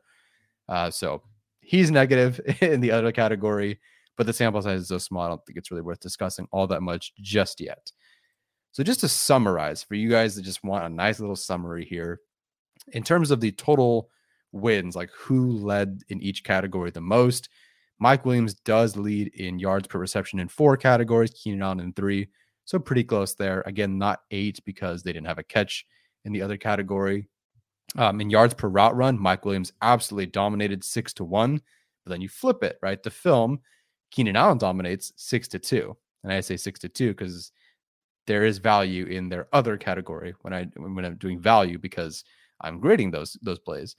Uh, 0.69 0.89
so 0.89 1.21
he's 1.59 1.91
negative 1.91 2.39
in 2.61 2.79
the 2.79 2.91
other 2.91 3.11
category, 3.11 3.79
but 4.17 4.25
the 4.25 4.33
sample 4.33 4.61
size 4.61 4.81
is 4.81 4.87
so 4.87 4.97
small. 4.97 5.23
I 5.23 5.29
don't 5.29 5.45
think 5.45 5.57
it's 5.57 5.71
really 5.71 5.83
worth 5.83 5.99
discussing 5.99 6.47
all 6.51 6.67
that 6.67 6.81
much 6.81 7.13
just 7.19 7.59
yet. 7.59 7.91
So, 8.71 8.83
just 8.83 8.99
to 9.01 9.07
summarize 9.07 9.83
for 9.83 9.95
you 9.95 10.09
guys 10.09 10.35
that 10.35 10.41
just 10.41 10.63
want 10.63 10.83
a 10.83 10.89
nice 10.89 11.21
little 11.21 11.37
summary 11.37 11.85
here, 11.85 12.19
in 12.91 13.03
terms 13.03 13.31
of 13.31 13.39
the 13.39 13.51
total 13.51 14.09
wins, 14.51 14.97
like 14.97 15.09
who 15.17 15.51
led 15.51 16.01
in 16.09 16.21
each 16.21 16.43
category 16.43 16.91
the 16.91 16.99
most, 16.99 17.47
Mike 17.99 18.25
Williams 18.25 18.53
does 18.53 18.97
lead 18.97 19.29
in 19.35 19.59
yards 19.59 19.87
per 19.87 19.99
reception 19.99 20.39
in 20.39 20.47
four 20.47 20.75
categories, 20.77 21.31
Keenan 21.31 21.61
Allen 21.61 21.79
in 21.79 21.93
three. 21.93 22.27
So, 22.65 22.79
pretty 22.79 23.03
close 23.03 23.35
there. 23.35 23.63
Again, 23.65 23.97
not 23.97 24.21
eight 24.31 24.59
because 24.65 25.03
they 25.03 25.13
didn't 25.13 25.27
have 25.27 25.37
a 25.37 25.43
catch 25.43 25.85
in 26.25 26.33
the 26.33 26.41
other 26.41 26.57
category. 26.57 27.27
Um, 27.97 28.19
in 28.19 28.29
yards 28.29 28.53
per 28.53 28.67
route 28.67 28.95
run, 28.95 29.19
Mike 29.19 29.45
Williams 29.45 29.71
absolutely 29.81 30.25
dominated 30.25 30.83
six 30.83 31.13
to 31.13 31.23
one. 31.23 31.61
But 32.03 32.11
then 32.11 32.21
you 32.21 32.29
flip 32.29 32.63
it, 32.63 32.77
right? 32.81 33.01
The 33.01 33.11
film, 33.11 33.59
Keenan 34.11 34.35
Allen 34.35 34.57
dominates 34.57 35.13
six 35.15 35.47
to 35.49 35.59
two. 35.59 35.95
And 36.23 36.33
I 36.33 36.41
say 36.41 36.57
six 36.57 36.79
to 36.79 36.89
two 36.89 37.09
because 37.09 37.51
there 38.27 38.43
is 38.43 38.57
value 38.57 39.05
in 39.05 39.29
their 39.29 39.47
other 39.53 39.77
category 39.77 40.33
when 40.41 40.53
I 40.53 40.63
when 40.75 41.05
I'm 41.05 41.17
doing 41.17 41.39
value 41.39 41.77
because 41.77 42.23
I'm 42.61 42.79
grading 42.79 43.11
those 43.11 43.37
those 43.41 43.59
plays. 43.59 43.95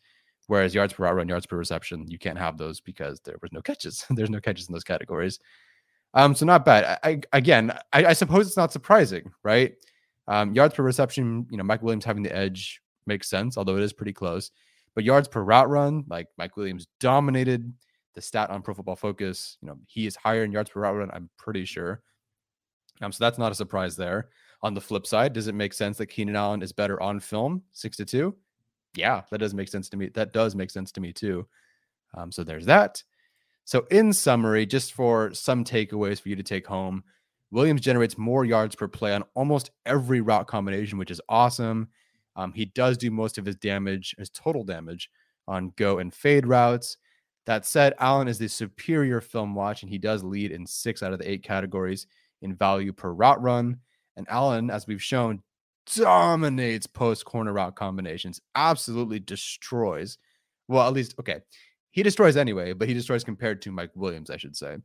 Whereas 0.49 0.75
yards 0.75 0.93
per 0.93 1.05
route 1.05 1.17
run, 1.17 1.29
yards 1.29 1.47
per 1.47 1.57
reception, 1.57 2.07
you 2.09 2.19
can't 2.19 2.39
have 2.39 2.57
those 2.57 2.81
because 2.81 3.21
there 3.21 3.37
was 3.43 3.53
no 3.53 3.61
catches. 3.61 4.05
There's 4.11 4.31
no 4.31 4.41
catches 4.41 4.69
in 4.69 4.73
those 4.73 4.85
categories. 4.85 5.41
Um, 6.15 6.35
so 6.35 6.47
not 6.47 6.65
bad. 6.65 6.99
I, 7.03 7.11
I 7.11 7.21
again, 7.33 7.77
I, 7.93 8.07
I, 8.07 8.13
suppose 8.13 8.47
it's 8.47 8.57
not 8.57 8.73
surprising, 8.73 9.33
right? 9.43 9.75
Um, 10.29 10.55
yards 10.55 10.75
per 10.75 10.83
reception, 10.83 11.47
you 11.51 11.59
know, 11.59 11.65
Mike 11.65 11.83
Williams 11.83 12.05
having 12.05 12.23
the 12.23 12.35
edge 12.35 12.81
makes 13.07 13.29
sense, 13.29 13.59
although 13.59 13.77
it 13.77 13.83
is 13.83 13.93
pretty 13.93 14.13
close. 14.13 14.51
But 14.95 15.05
yards 15.05 15.29
per 15.29 15.43
route 15.43 15.69
run, 15.69 16.05
like 16.09 16.29
Mike 16.39 16.57
Williams 16.57 16.87
dominated 17.01 17.73
the 18.15 18.23
stat 18.23 18.51
on 18.51 18.63
Pro 18.63 18.75
Football 18.75 18.97
Focus. 18.97 19.59
You 19.61 19.69
know, 19.69 19.79
he 19.87 20.07
is 20.07 20.17
higher 20.17 20.45
in 20.45 20.53
yards 20.53 20.71
per 20.71 20.81
route 20.81 20.97
run. 20.97 21.11
I'm 21.13 21.29
pretty 21.37 21.65
sure. 21.65 22.03
Um, 23.03 23.13
so 23.13 23.23
that's 23.23 23.39
not 23.39 23.53
a 23.53 23.55
surprise 23.55 23.95
there. 23.95 24.31
On 24.63 24.73
the 24.73 24.81
flip 24.81 25.07
side, 25.07 25.35
does 25.35 25.49
it 25.49 25.55
make 25.55 25.75
sense 25.75 25.99
that 25.99 26.07
Keenan 26.07 26.35
Allen 26.35 26.63
is 26.63 26.73
better 26.73 27.01
on 27.03 27.21
film, 27.21 27.63
six 27.73 27.97
to 27.99 28.07
two? 28.07 28.35
Yeah, 28.97 29.23
that 29.31 29.39
does 29.39 29.55
make 29.55 29.69
sense 29.69 29.89
to 29.91 29.97
me. 29.97 30.09
That 30.09 30.33
does 30.33 30.55
make 30.55 30.71
sense 30.71 30.91
to 30.93 31.01
me 31.01 31.13
too. 31.13 31.47
Um, 32.15 32.33
so 32.33 32.43
there's 32.43 32.67
that. 32.67 33.03
So 33.65 33.87
in 33.91 34.13
summary, 34.13 34.65
just 34.65 34.93
for 34.93 35.35
some 35.35 35.65
takeaways 35.65 36.21
for 36.21 36.29
you 36.29 36.37
to 36.37 36.43
take 36.43 36.67
home, 36.67 37.05
Williams 37.51 37.81
generates 37.81 38.19
more 38.19 38.45
yards 38.45 38.75
per 38.75 38.89
play 38.89 39.15
on 39.15 39.25
almost 39.35 39.71
every 39.85 40.21
route 40.21 40.47
combination, 40.47 40.99
which 40.99 41.11
is 41.11 41.21
awesome. 41.29 41.89
Um, 42.37 42.53
he 42.53 42.67
does 42.67 42.97
do 42.97 43.11
most 43.11 43.39
of 43.39 43.45
his 43.45 43.57
damage, 43.57 44.15
his 44.19 44.31
total 44.31 44.65
damage 44.65 45.11
on 45.49 45.73
go 45.77 45.99
and 45.99 46.13
fade 46.13 46.47
routes. 46.47 46.97
That 47.47 47.65
said, 47.65 47.95
Allen 47.99 48.29
is 48.29 48.39
the 48.39 48.49
superior 48.49 49.21
film 49.21 49.55
watch, 49.55 49.83
and 49.83 49.91
he 49.91 49.99
does 49.99 50.25
lead 50.25 50.51
in 50.51 50.67
six 50.67 51.03
out 51.03 51.13
of 51.13 51.19
the 51.19 51.31
eight 51.31 51.43
categories 51.43 52.07
in 52.43 52.55
value 52.55 52.93
per 52.93 53.13
route 53.13 53.41
run. 53.41 53.79
And 54.17 54.27
Allen, 54.29 54.71
as 54.71 54.87
we've 54.87 55.03
shown, 55.03 55.43
dominates 55.95 56.87
post 56.87 57.25
corner 57.25 57.53
route 57.53 57.77
combinations, 57.77 58.41
absolutely 58.55 59.21
destroys. 59.21 60.19
Well, 60.69 60.87
at 60.87 60.93
least, 60.93 61.15
okay, 61.21 61.41
he 61.91 62.03
destroys 62.03 62.37
anyway, 62.37 62.73
but 62.73 62.89
he 62.89 62.95
destroys 62.95 63.25
compared 63.25 63.63
to 63.63 63.73
Mike 63.73 63.93
Williams, 63.95 64.31
I 64.31 64.37
should 64.37 64.57
say. 64.57 64.77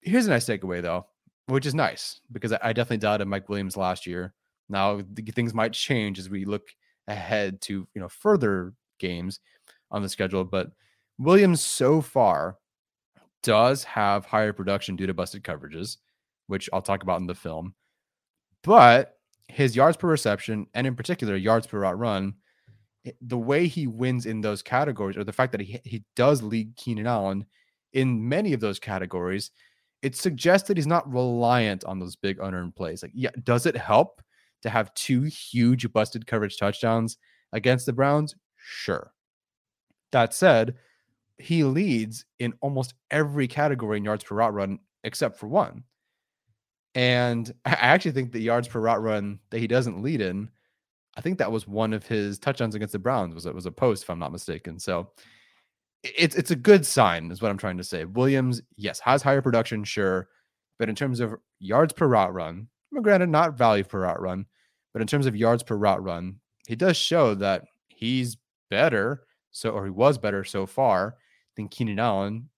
Here's 0.00 0.26
a 0.26 0.30
nice 0.30 0.46
takeaway, 0.46 0.80
though, 0.82 1.06
which 1.46 1.66
is 1.66 1.74
nice 1.74 2.20
because 2.32 2.52
I 2.52 2.72
definitely 2.72 2.98
doubted 2.98 3.28
Mike 3.28 3.48
Williams 3.48 3.76
last 3.76 4.06
year. 4.06 4.34
Now 4.68 5.00
things 5.34 5.54
might 5.54 5.72
change 5.72 6.18
as 6.18 6.28
we 6.28 6.44
look 6.44 6.68
ahead 7.08 7.60
to 7.62 7.88
you 7.94 8.00
know 8.00 8.08
further 8.08 8.74
games 8.98 9.40
on 9.90 10.02
the 10.02 10.08
schedule, 10.08 10.44
but 10.44 10.70
Williams 11.18 11.60
so 11.62 12.00
far 12.00 12.58
does 13.42 13.84
have 13.84 14.26
higher 14.26 14.52
production 14.52 14.94
due 14.94 15.06
to 15.06 15.14
busted 15.14 15.42
coverages 15.42 15.96
which 16.48 16.68
I'll 16.72 16.82
talk 16.82 17.02
about 17.04 17.20
in 17.20 17.26
the 17.26 17.34
film. 17.34 17.74
But 18.64 19.17
his 19.48 19.74
yards 19.74 19.96
per 19.96 20.08
reception, 20.08 20.66
and 20.74 20.86
in 20.86 20.94
particular 20.94 21.36
yards 21.36 21.66
per 21.66 21.80
route 21.80 21.98
run, 21.98 22.34
the 23.20 23.38
way 23.38 23.66
he 23.66 23.86
wins 23.86 24.26
in 24.26 24.40
those 24.40 24.62
categories, 24.62 25.16
or 25.16 25.24
the 25.24 25.32
fact 25.32 25.52
that 25.52 25.60
he 25.60 25.80
he 25.84 26.04
does 26.14 26.42
lead 26.42 26.76
Keenan 26.76 27.06
Allen 27.06 27.46
in 27.92 28.28
many 28.28 28.52
of 28.52 28.60
those 28.60 28.78
categories, 28.78 29.50
it 30.02 30.14
suggests 30.14 30.68
that 30.68 30.76
he's 30.76 30.86
not 30.86 31.10
reliant 31.10 31.84
on 31.84 31.98
those 31.98 32.16
big 32.16 32.38
unearned 32.40 32.76
plays. 32.76 33.02
Like, 33.02 33.12
yeah, 33.14 33.30
does 33.44 33.66
it 33.66 33.76
help 33.76 34.22
to 34.62 34.70
have 34.70 34.92
two 34.94 35.22
huge 35.22 35.90
busted 35.92 36.26
coverage 36.26 36.58
touchdowns 36.58 37.16
against 37.52 37.86
the 37.86 37.92
Browns? 37.92 38.34
Sure. 38.56 39.12
That 40.12 40.34
said, 40.34 40.74
he 41.38 41.64
leads 41.64 42.24
in 42.38 42.54
almost 42.60 42.94
every 43.10 43.48
category 43.48 43.98
in 43.98 44.04
yards 44.04 44.24
per 44.24 44.34
route 44.34 44.54
run 44.54 44.78
except 45.04 45.38
for 45.38 45.46
one. 45.46 45.84
And 46.98 47.54
I 47.64 47.74
actually 47.74 48.10
think 48.10 48.32
the 48.32 48.40
yards 48.40 48.66
per 48.66 48.80
route 48.80 49.00
run 49.00 49.38
that 49.50 49.60
he 49.60 49.68
doesn't 49.68 50.02
lead 50.02 50.20
in, 50.20 50.48
I 51.16 51.20
think 51.20 51.38
that 51.38 51.52
was 51.52 51.68
one 51.68 51.92
of 51.92 52.04
his 52.04 52.40
touchdowns 52.40 52.74
against 52.74 52.90
the 52.90 52.98
Browns. 52.98 53.36
Was 53.36 53.46
it 53.46 53.54
was 53.54 53.66
a 53.66 53.70
post, 53.70 54.02
if 54.02 54.10
I'm 54.10 54.18
not 54.18 54.32
mistaken. 54.32 54.80
So 54.80 55.10
it's 56.02 56.34
it's 56.34 56.50
a 56.50 56.56
good 56.56 56.84
sign, 56.84 57.30
is 57.30 57.40
what 57.40 57.52
I'm 57.52 57.56
trying 57.56 57.76
to 57.76 57.84
say. 57.84 58.04
Williams, 58.04 58.62
yes, 58.76 58.98
has 58.98 59.22
higher 59.22 59.40
production, 59.40 59.84
sure, 59.84 60.28
but 60.80 60.88
in 60.88 60.96
terms 60.96 61.20
of 61.20 61.36
yards 61.60 61.92
per 61.92 62.08
route 62.08 62.34
run, 62.34 62.66
granted, 63.00 63.28
not 63.28 63.56
value 63.56 63.84
per 63.84 64.00
route 64.00 64.20
run, 64.20 64.44
but 64.92 65.00
in 65.00 65.06
terms 65.06 65.26
of 65.26 65.36
yards 65.36 65.62
per 65.62 65.76
route 65.76 66.02
run, 66.02 66.40
he 66.66 66.74
does 66.74 66.96
show 66.96 67.32
that 67.36 67.62
he's 67.86 68.38
better. 68.70 69.22
So, 69.52 69.70
or 69.70 69.84
he 69.84 69.90
was 69.92 70.18
better 70.18 70.42
so 70.42 70.66
far 70.66 71.14
than 71.54 71.68
Keenan 71.68 72.00
Allen 72.00 72.48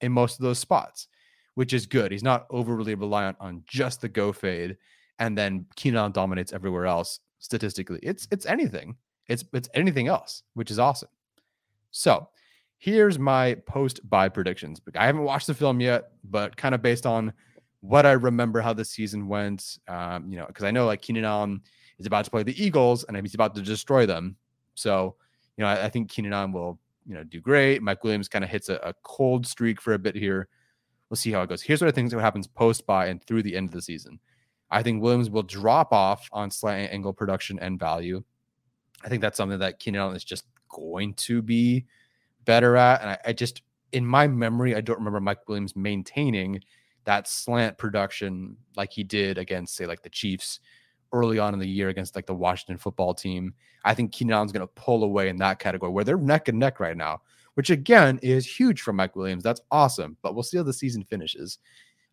in 0.00 0.12
most 0.12 0.38
of 0.38 0.44
those 0.44 0.60
spots 0.60 1.08
which 1.54 1.72
is 1.72 1.86
good. 1.86 2.12
He's 2.12 2.22
not 2.22 2.46
overly 2.50 2.94
reliant 2.94 3.36
on 3.40 3.62
just 3.66 4.00
the 4.00 4.08
go 4.08 4.32
fade, 4.32 4.76
and 5.18 5.36
then 5.36 5.66
Keenan 5.76 6.12
dominates 6.12 6.52
everywhere 6.52 6.86
else 6.86 7.20
statistically. 7.38 8.00
It's 8.02 8.26
it's 8.30 8.46
anything. 8.46 8.96
It's 9.28 9.44
it's 9.52 9.68
anything 9.74 10.08
else, 10.08 10.42
which 10.54 10.70
is 10.70 10.78
awesome. 10.78 11.08
So 11.90 12.28
here's 12.78 13.18
my 13.18 13.54
post 13.66 14.00
bye 14.08 14.28
predictions. 14.28 14.80
I 14.96 15.06
haven't 15.06 15.22
watched 15.22 15.46
the 15.46 15.54
film 15.54 15.80
yet, 15.80 16.12
but 16.24 16.56
kind 16.56 16.74
of 16.74 16.82
based 16.82 17.06
on 17.06 17.32
what 17.80 18.06
I 18.06 18.12
remember 18.12 18.60
how 18.60 18.72
the 18.72 18.84
season 18.84 19.28
went, 19.28 19.78
um, 19.88 20.28
you 20.28 20.38
know, 20.38 20.46
because 20.46 20.64
I 20.64 20.70
know 20.70 20.86
like 20.86 21.02
Keenan 21.02 21.24
Allen 21.24 21.60
is 21.98 22.06
about 22.06 22.24
to 22.24 22.30
play 22.30 22.42
the 22.42 22.60
Eagles 22.64 23.04
and 23.04 23.16
he's 23.16 23.34
about 23.34 23.54
to 23.56 23.62
destroy 23.62 24.06
them. 24.06 24.36
So, 24.74 25.16
you 25.56 25.62
know, 25.62 25.68
I, 25.68 25.84
I 25.84 25.88
think 25.90 26.08
Keenan 26.08 26.32
Allen 26.32 26.52
will, 26.52 26.78
you 27.06 27.14
know, 27.14 27.24
do 27.24 27.40
great. 27.40 27.82
Mike 27.82 28.02
Williams 28.04 28.28
kind 28.28 28.44
of 28.44 28.50
hits 28.50 28.68
a, 28.68 28.76
a 28.76 28.94
cold 29.02 29.46
streak 29.46 29.80
for 29.80 29.94
a 29.94 29.98
bit 29.98 30.14
here. 30.14 30.48
We'll 31.12 31.18
see 31.18 31.30
how 31.30 31.42
it 31.42 31.50
goes. 31.50 31.60
Here's 31.60 31.82
what 31.82 31.88
I 31.88 31.90
think 31.90 32.10
happens 32.10 32.46
post 32.46 32.86
bye 32.86 33.08
and 33.08 33.22
through 33.22 33.42
the 33.42 33.54
end 33.54 33.68
of 33.68 33.74
the 33.74 33.82
season. 33.82 34.18
I 34.70 34.82
think 34.82 35.02
Williams 35.02 35.28
will 35.28 35.42
drop 35.42 35.92
off 35.92 36.26
on 36.32 36.50
slant 36.50 36.90
angle 36.90 37.12
production 37.12 37.58
and 37.58 37.78
value. 37.78 38.24
I 39.04 39.10
think 39.10 39.20
that's 39.20 39.36
something 39.36 39.58
that 39.58 39.78
Keenan 39.78 40.00
Allen 40.00 40.16
is 40.16 40.24
just 40.24 40.46
going 40.70 41.12
to 41.16 41.42
be 41.42 41.84
better 42.46 42.78
at. 42.78 43.02
And 43.02 43.10
I, 43.10 43.18
I, 43.26 43.32
just, 43.34 43.60
in 43.92 44.06
my 44.06 44.26
memory, 44.26 44.74
I 44.74 44.80
don't 44.80 44.96
remember 44.96 45.20
Mike 45.20 45.46
Williams 45.46 45.76
maintaining 45.76 46.62
that 47.04 47.28
slant 47.28 47.76
production 47.76 48.56
like 48.74 48.90
he 48.90 49.04
did 49.04 49.36
against, 49.36 49.74
say, 49.74 49.84
like 49.84 50.00
the 50.00 50.08
Chiefs 50.08 50.60
early 51.12 51.38
on 51.38 51.52
in 51.52 51.60
the 51.60 51.68
year 51.68 51.90
against 51.90 52.16
like 52.16 52.24
the 52.24 52.34
Washington 52.34 52.78
football 52.78 53.12
team. 53.12 53.52
I 53.84 53.92
think 53.92 54.12
Keenan 54.12 54.32
Allen's 54.32 54.52
going 54.52 54.66
to 54.66 54.74
pull 54.76 55.04
away 55.04 55.28
in 55.28 55.36
that 55.36 55.58
category 55.58 55.92
where 55.92 56.04
they're 56.04 56.16
neck 56.16 56.48
and 56.48 56.58
neck 56.58 56.80
right 56.80 56.96
now 56.96 57.20
which 57.54 57.70
again 57.70 58.18
is 58.22 58.46
huge 58.46 58.80
for 58.80 58.92
Mike 58.92 59.16
Williams. 59.16 59.42
That's 59.42 59.60
awesome, 59.70 60.16
but 60.22 60.34
we'll 60.34 60.42
see 60.42 60.56
how 60.56 60.62
the 60.62 60.72
season 60.72 61.04
finishes. 61.04 61.58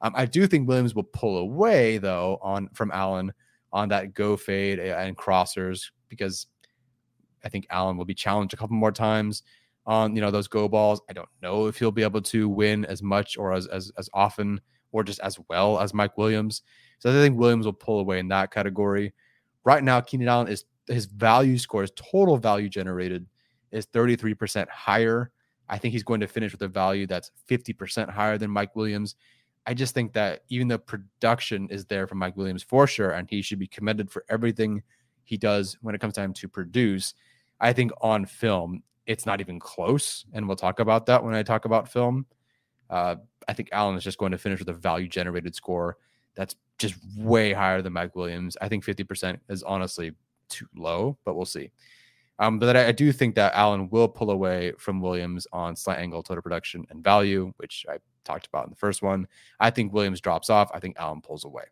Um, 0.02 0.13
I 0.15 0.25
do 0.25 0.47
think 0.47 0.67
Williams 0.67 0.95
will 0.95 1.04
pull 1.04 1.38
away 1.38 1.97
though 1.97 2.39
on 2.41 2.69
from 2.73 2.91
Allen 2.91 3.34
on 3.71 3.89
that 3.89 4.13
go 4.13 4.38
fade 4.38 4.80
and 4.80 5.17
crossers 5.17 5.91
because 6.08 6.47
I 7.43 7.49
think 7.49 7.67
Allen 7.69 7.97
will 7.97 8.06
be 8.06 8.13
challenged 8.13 8.54
a 8.54 8.58
couple 8.58 8.75
more 8.75 8.91
times 8.91 9.43
on 9.86 10.15
you 10.15 10.21
know 10.21 10.32
those 10.32 10.47
go 10.47 10.67
balls. 10.67 11.02
I 11.10 11.13
don't 11.13 11.30
know 11.41 11.67
if 11.67 11.78
he'll 11.78 11.91
be 11.91 12.04
able 12.04 12.21
to 12.21 12.47
win 12.47 12.86
as 12.86 13.02
much 13.02 13.38
or 13.38 13.54
as 13.54 13.67
as 13.67 13.91
as 13.97 14.10
often 14.13 14.62
or 14.91 15.04
just 15.04 15.19
as 15.19 15.39
well 15.49 15.80
as 15.80 15.93
Mike 15.93 16.17
Williams. 16.17 16.63
So 16.99 17.10
I 17.10 17.13
think 17.13 17.38
Williams 17.38 17.65
will 17.65 17.73
pull 17.73 17.99
away 17.99 18.19
in 18.19 18.28
that 18.30 18.52
category. 18.52 19.13
Right 19.63 19.84
now, 19.84 20.02
Keenan 20.02 20.28
Allen 20.28 20.47
is 20.47 20.65
his 20.88 21.06
value 21.06 21.58
score, 21.58 21.82
his 21.82 21.91
total 21.95 22.38
value 22.38 22.69
generated 22.69 23.25
is 23.71 23.88
33% 23.88 24.67
higher. 24.69 25.32
I 25.67 25.77
think 25.77 25.91
he's 25.91 26.03
going 26.03 26.21
to 26.21 26.27
finish 26.27 26.51
with 26.51 26.62
a 26.62 26.67
value 26.67 27.05
that's 27.05 27.32
50% 27.49 28.10
higher 28.10 28.38
than 28.38 28.49
Mike 28.49 28.75
Williams. 28.75 29.15
I 29.65 29.73
just 29.73 29.93
think 29.93 30.13
that 30.13 30.43
even 30.49 30.67
the 30.67 30.79
production 30.79 31.67
is 31.69 31.86
there 31.86 32.08
for 32.08 32.15
Mike 32.15 32.36
Williams 32.36 32.63
for 32.63 32.88
sure, 32.88 33.12
and 33.12 33.29
he 33.29 33.41
should 33.41 33.60
be 33.60 33.67
commended 33.67 34.10
for 34.10 34.25
everything 34.29 34.82
he 35.23 35.38
does 35.38 35.77
when 35.82 35.93
it 35.93 36.01
comes 36.01 36.15
time 36.15 36.34
to 36.34 36.47
produce. 36.47 37.13
I 37.60 37.73
think 37.73 37.91
on 38.01 38.25
film, 38.25 38.82
it's 39.05 39.25
not 39.25 39.41
even 39.41 39.60
close. 39.60 40.25
And 40.34 40.47
we'll 40.47 40.55
talk 40.55 40.79
about 40.79 41.08
that 41.08 41.23
when 41.23 41.36
I 41.36 41.43
talk 41.43 41.65
about 41.65 41.91
film. 41.91 42.25
Uh, 42.89 43.15
I 43.47 43.53
think 43.53 43.69
Allen 43.71 43.97
is 43.97 44.03
just 44.03 44.17
going 44.17 44.32
to 44.32 44.38
finish 44.38 44.60
with 44.60 44.69
a 44.69 44.73
value 44.73 45.08
generated 45.08 45.55
score 45.55 45.97
that's 46.36 46.55
just 46.77 46.95
way 47.17 47.51
higher 47.51 47.82
than 47.82 47.93
Mike 47.93 48.15
Williams. 48.15 48.55
I 48.62 48.69
think 48.69 48.86
50% 48.86 49.39
is 49.49 49.63
honestly 49.63 50.13
too 50.47 50.67
low, 50.75 51.17
but 51.25 51.36
we'll 51.36 51.45
see. 51.45 51.71
Um, 52.39 52.58
but 52.58 52.75
I, 52.75 52.88
I, 52.88 52.91
do 52.93 53.12
think 53.12 53.36
that 53.36 53.54
Allen 53.54 53.89
will 53.89 54.08
pull 54.08 54.32
away 54.32 54.71
from 54.78 55.02
Williams 55.02 55.45
on 55.52 55.75
slant 55.75 55.99
angle, 55.99 56.23
total 56.23 56.41
production, 56.41 56.86
and 56.89 57.04
value, 57.04 57.54
which 57.58 57.86
I 57.89 57.97
talked 58.23 58.47
about 58.47 58.63
in 58.63 58.69
the 58.69 58.78
first 58.78 59.02
one. 59.02 59.28
I 59.60 59.69
think 59.69 59.91
Williams 59.91 60.21
drops 60.21 60.49
off. 60.49 60.71
I 60.73 60.80
think 60.80 60.95
Allen 60.97 61.21
pulls 61.21 61.43
away. 61.43 61.65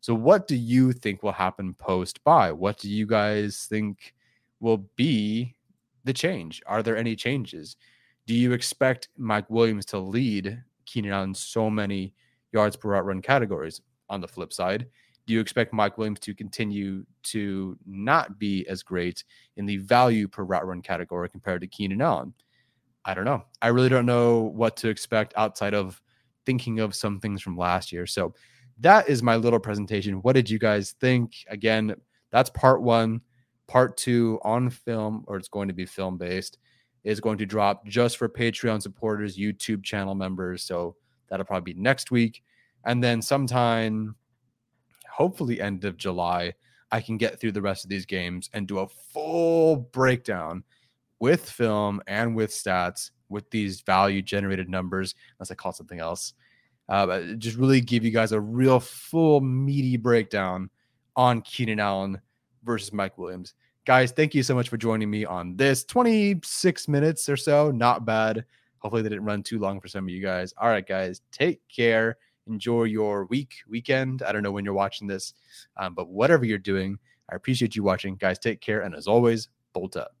So, 0.00 0.14
what 0.14 0.46
do 0.46 0.56
you 0.56 0.92
think 0.92 1.22
will 1.22 1.32
happen 1.32 1.74
post 1.74 2.22
bye? 2.22 2.52
What 2.52 2.78
do 2.78 2.90
you 2.90 3.06
guys 3.06 3.66
think 3.68 4.14
will 4.60 4.88
be 4.96 5.54
the 6.04 6.12
change? 6.12 6.62
Are 6.66 6.82
there 6.82 6.96
any 6.96 7.16
changes? 7.16 7.76
Do 8.26 8.34
you 8.34 8.52
expect 8.52 9.08
Mike 9.16 9.48
Williams 9.48 9.86
to 9.86 9.98
lead 9.98 10.62
Keenan 10.84 11.12
Allen 11.12 11.34
so 11.34 11.70
many 11.70 12.14
yards 12.52 12.76
per 12.76 12.90
route 12.90 13.06
run 13.06 13.22
categories? 13.22 13.80
On 14.10 14.20
the 14.20 14.26
flip 14.26 14.52
side, 14.52 14.88
do 15.26 15.34
you 15.34 15.40
expect 15.40 15.72
Mike 15.72 15.98
Williams 15.98 16.20
to 16.20 16.34
continue 16.34 17.04
to 17.24 17.76
not 17.86 18.38
be 18.38 18.66
as 18.68 18.82
great 18.82 19.24
in 19.56 19.66
the 19.66 19.76
value 19.78 20.26
per 20.26 20.42
route 20.42 20.66
run 20.66 20.82
category 20.82 21.28
compared 21.28 21.60
to 21.60 21.66
Keenan 21.66 22.00
Allen? 22.00 22.34
I 23.04 23.14
don't 23.14 23.24
know. 23.24 23.44
I 23.62 23.68
really 23.68 23.88
don't 23.88 24.06
know 24.06 24.40
what 24.40 24.76
to 24.78 24.88
expect 24.88 25.32
outside 25.36 25.74
of 25.74 26.00
thinking 26.44 26.80
of 26.80 26.94
some 26.94 27.20
things 27.20 27.42
from 27.42 27.56
last 27.56 27.92
year. 27.92 28.06
So 28.06 28.34
that 28.80 29.08
is 29.08 29.22
my 29.22 29.36
little 29.36 29.60
presentation. 29.60 30.22
What 30.22 30.34
did 30.34 30.48
you 30.50 30.58
guys 30.58 30.92
think? 31.00 31.34
Again, 31.48 31.94
that's 32.30 32.50
part 32.50 32.82
one. 32.82 33.20
Part 33.68 33.96
two 33.96 34.40
on 34.42 34.68
film, 34.68 35.24
or 35.28 35.36
it's 35.36 35.48
going 35.48 35.68
to 35.68 35.74
be 35.74 35.86
film 35.86 36.18
based, 36.18 36.58
is 37.04 37.20
going 37.20 37.38
to 37.38 37.46
drop 37.46 37.86
just 37.86 38.16
for 38.16 38.28
Patreon 38.28 38.82
supporters, 38.82 39.38
YouTube 39.38 39.84
channel 39.84 40.14
members. 40.14 40.62
So 40.64 40.96
that'll 41.28 41.46
probably 41.46 41.74
be 41.74 41.80
next 41.80 42.10
week. 42.10 42.42
And 42.84 43.02
then 43.04 43.22
sometime 43.22 44.16
hopefully 45.10 45.60
end 45.60 45.84
of 45.84 45.96
July, 45.96 46.54
I 46.90 47.00
can 47.00 47.16
get 47.16 47.40
through 47.40 47.52
the 47.52 47.62
rest 47.62 47.84
of 47.84 47.90
these 47.90 48.06
games 48.06 48.50
and 48.52 48.66
do 48.66 48.80
a 48.80 48.88
full 48.88 49.76
breakdown 49.76 50.64
with 51.20 51.48
film 51.48 52.00
and 52.06 52.34
with 52.34 52.50
stats 52.50 53.10
with 53.28 53.48
these 53.50 53.80
value 53.82 54.22
generated 54.22 54.68
numbers, 54.68 55.14
unless 55.38 55.50
I 55.50 55.54
call 55.54 55.70
it 55.70 55.76
something 55.76 56.00
else. 56.00 56.34
Uh, 56.88 57.34
just 57.38 57.56
really 57.56 57.80
give 57.80 58.04
you 58.04 58.10
guys 58.10 58.32
a 58.32 58.40
real 58.40 58.80
full 58.80 59.40
meaty 59.40 59.96
breakdown 59.96 60.68
on 61.14 61.40
Keenan 61.42 61.78
Allen 61.78 62.20
versus 62.64 62.92
Mike 62.92 63.16
Williams. 63.16 63.54
Guys, 63.86 64.10
thank 64.10 64.34
you 64.34 64.42
so 64.42 64.54
much 64.54 64.68
for 64.68 64.76
joining 64.76 65.08
me 65.08 65.24
on 65.24 65.56
this 65.56 65.84
26 65.84 66.88
minutes 66.88 67.28
or 67.28 67.36
so. 67.36 67.70
Not 67.70 68.04
bad. 68.04 68.44
Hopefully, 68.78 69.02
they 69.02 69.08
didn't 69.08 69.24
run 69.24 69.42
too 69.42 69.58
long 69.58 69.80
for 69.80 69.88
some 69.88 70.04
of 70.04 70.10
you 70.10 70.20
guys. 70.20 70.52
All 70.58 70.68
right, 70.68 70.86
guys, 70.86 71.20
take 71.30 71.60
care 71.68 72.16
enjoy 72.50 72.84
your 72.84 73.24
week, 73.26 73.54
weekend. 73.68 74.22
I 74.22 74.32
don't 74.32 74.42
know 74.42 74.52
when 74.52 74.64
you're 74.64 74.74
watching 74.74 75.06
this, 75.06 75.32
um, 75.76 75.94
but 75.94 76.08
whatever 76.08 76.44
you're 76.44 76.58
doing, 76.58 76.98
I 77.30 77.36
appreciate 77.36 77.76
you 77.76 77.82
watching. 77.82 78.16
Guys, 78.16 78.38
take 78.38 78.60
care. 78.60 78.80
And 78.80 78.94
as 78.94 79.06
always, 79.06 79.48
bolt 79.72 79.96
up. 79.96 80.14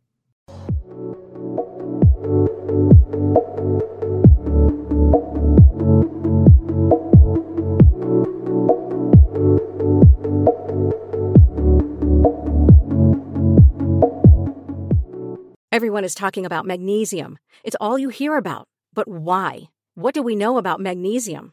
Everyone 15.72 16.04
is 16.04 16.14
talking 16.14 16.44
about 16.44 16.66
magnesium. 16.66 17.38
It's 17.64 17.76
all 17.80 17.98
you 17.98 18.08
hear 18.08 18.36
about. 18.36 18.68
But 18.92 19.08
why? 19.08 19.70
What 19.94 20.14
do 20.14 20.22
we 20.22 20.34
know 20.34 20.58
about 20.58 20.80
magnesium? 20.80 21.52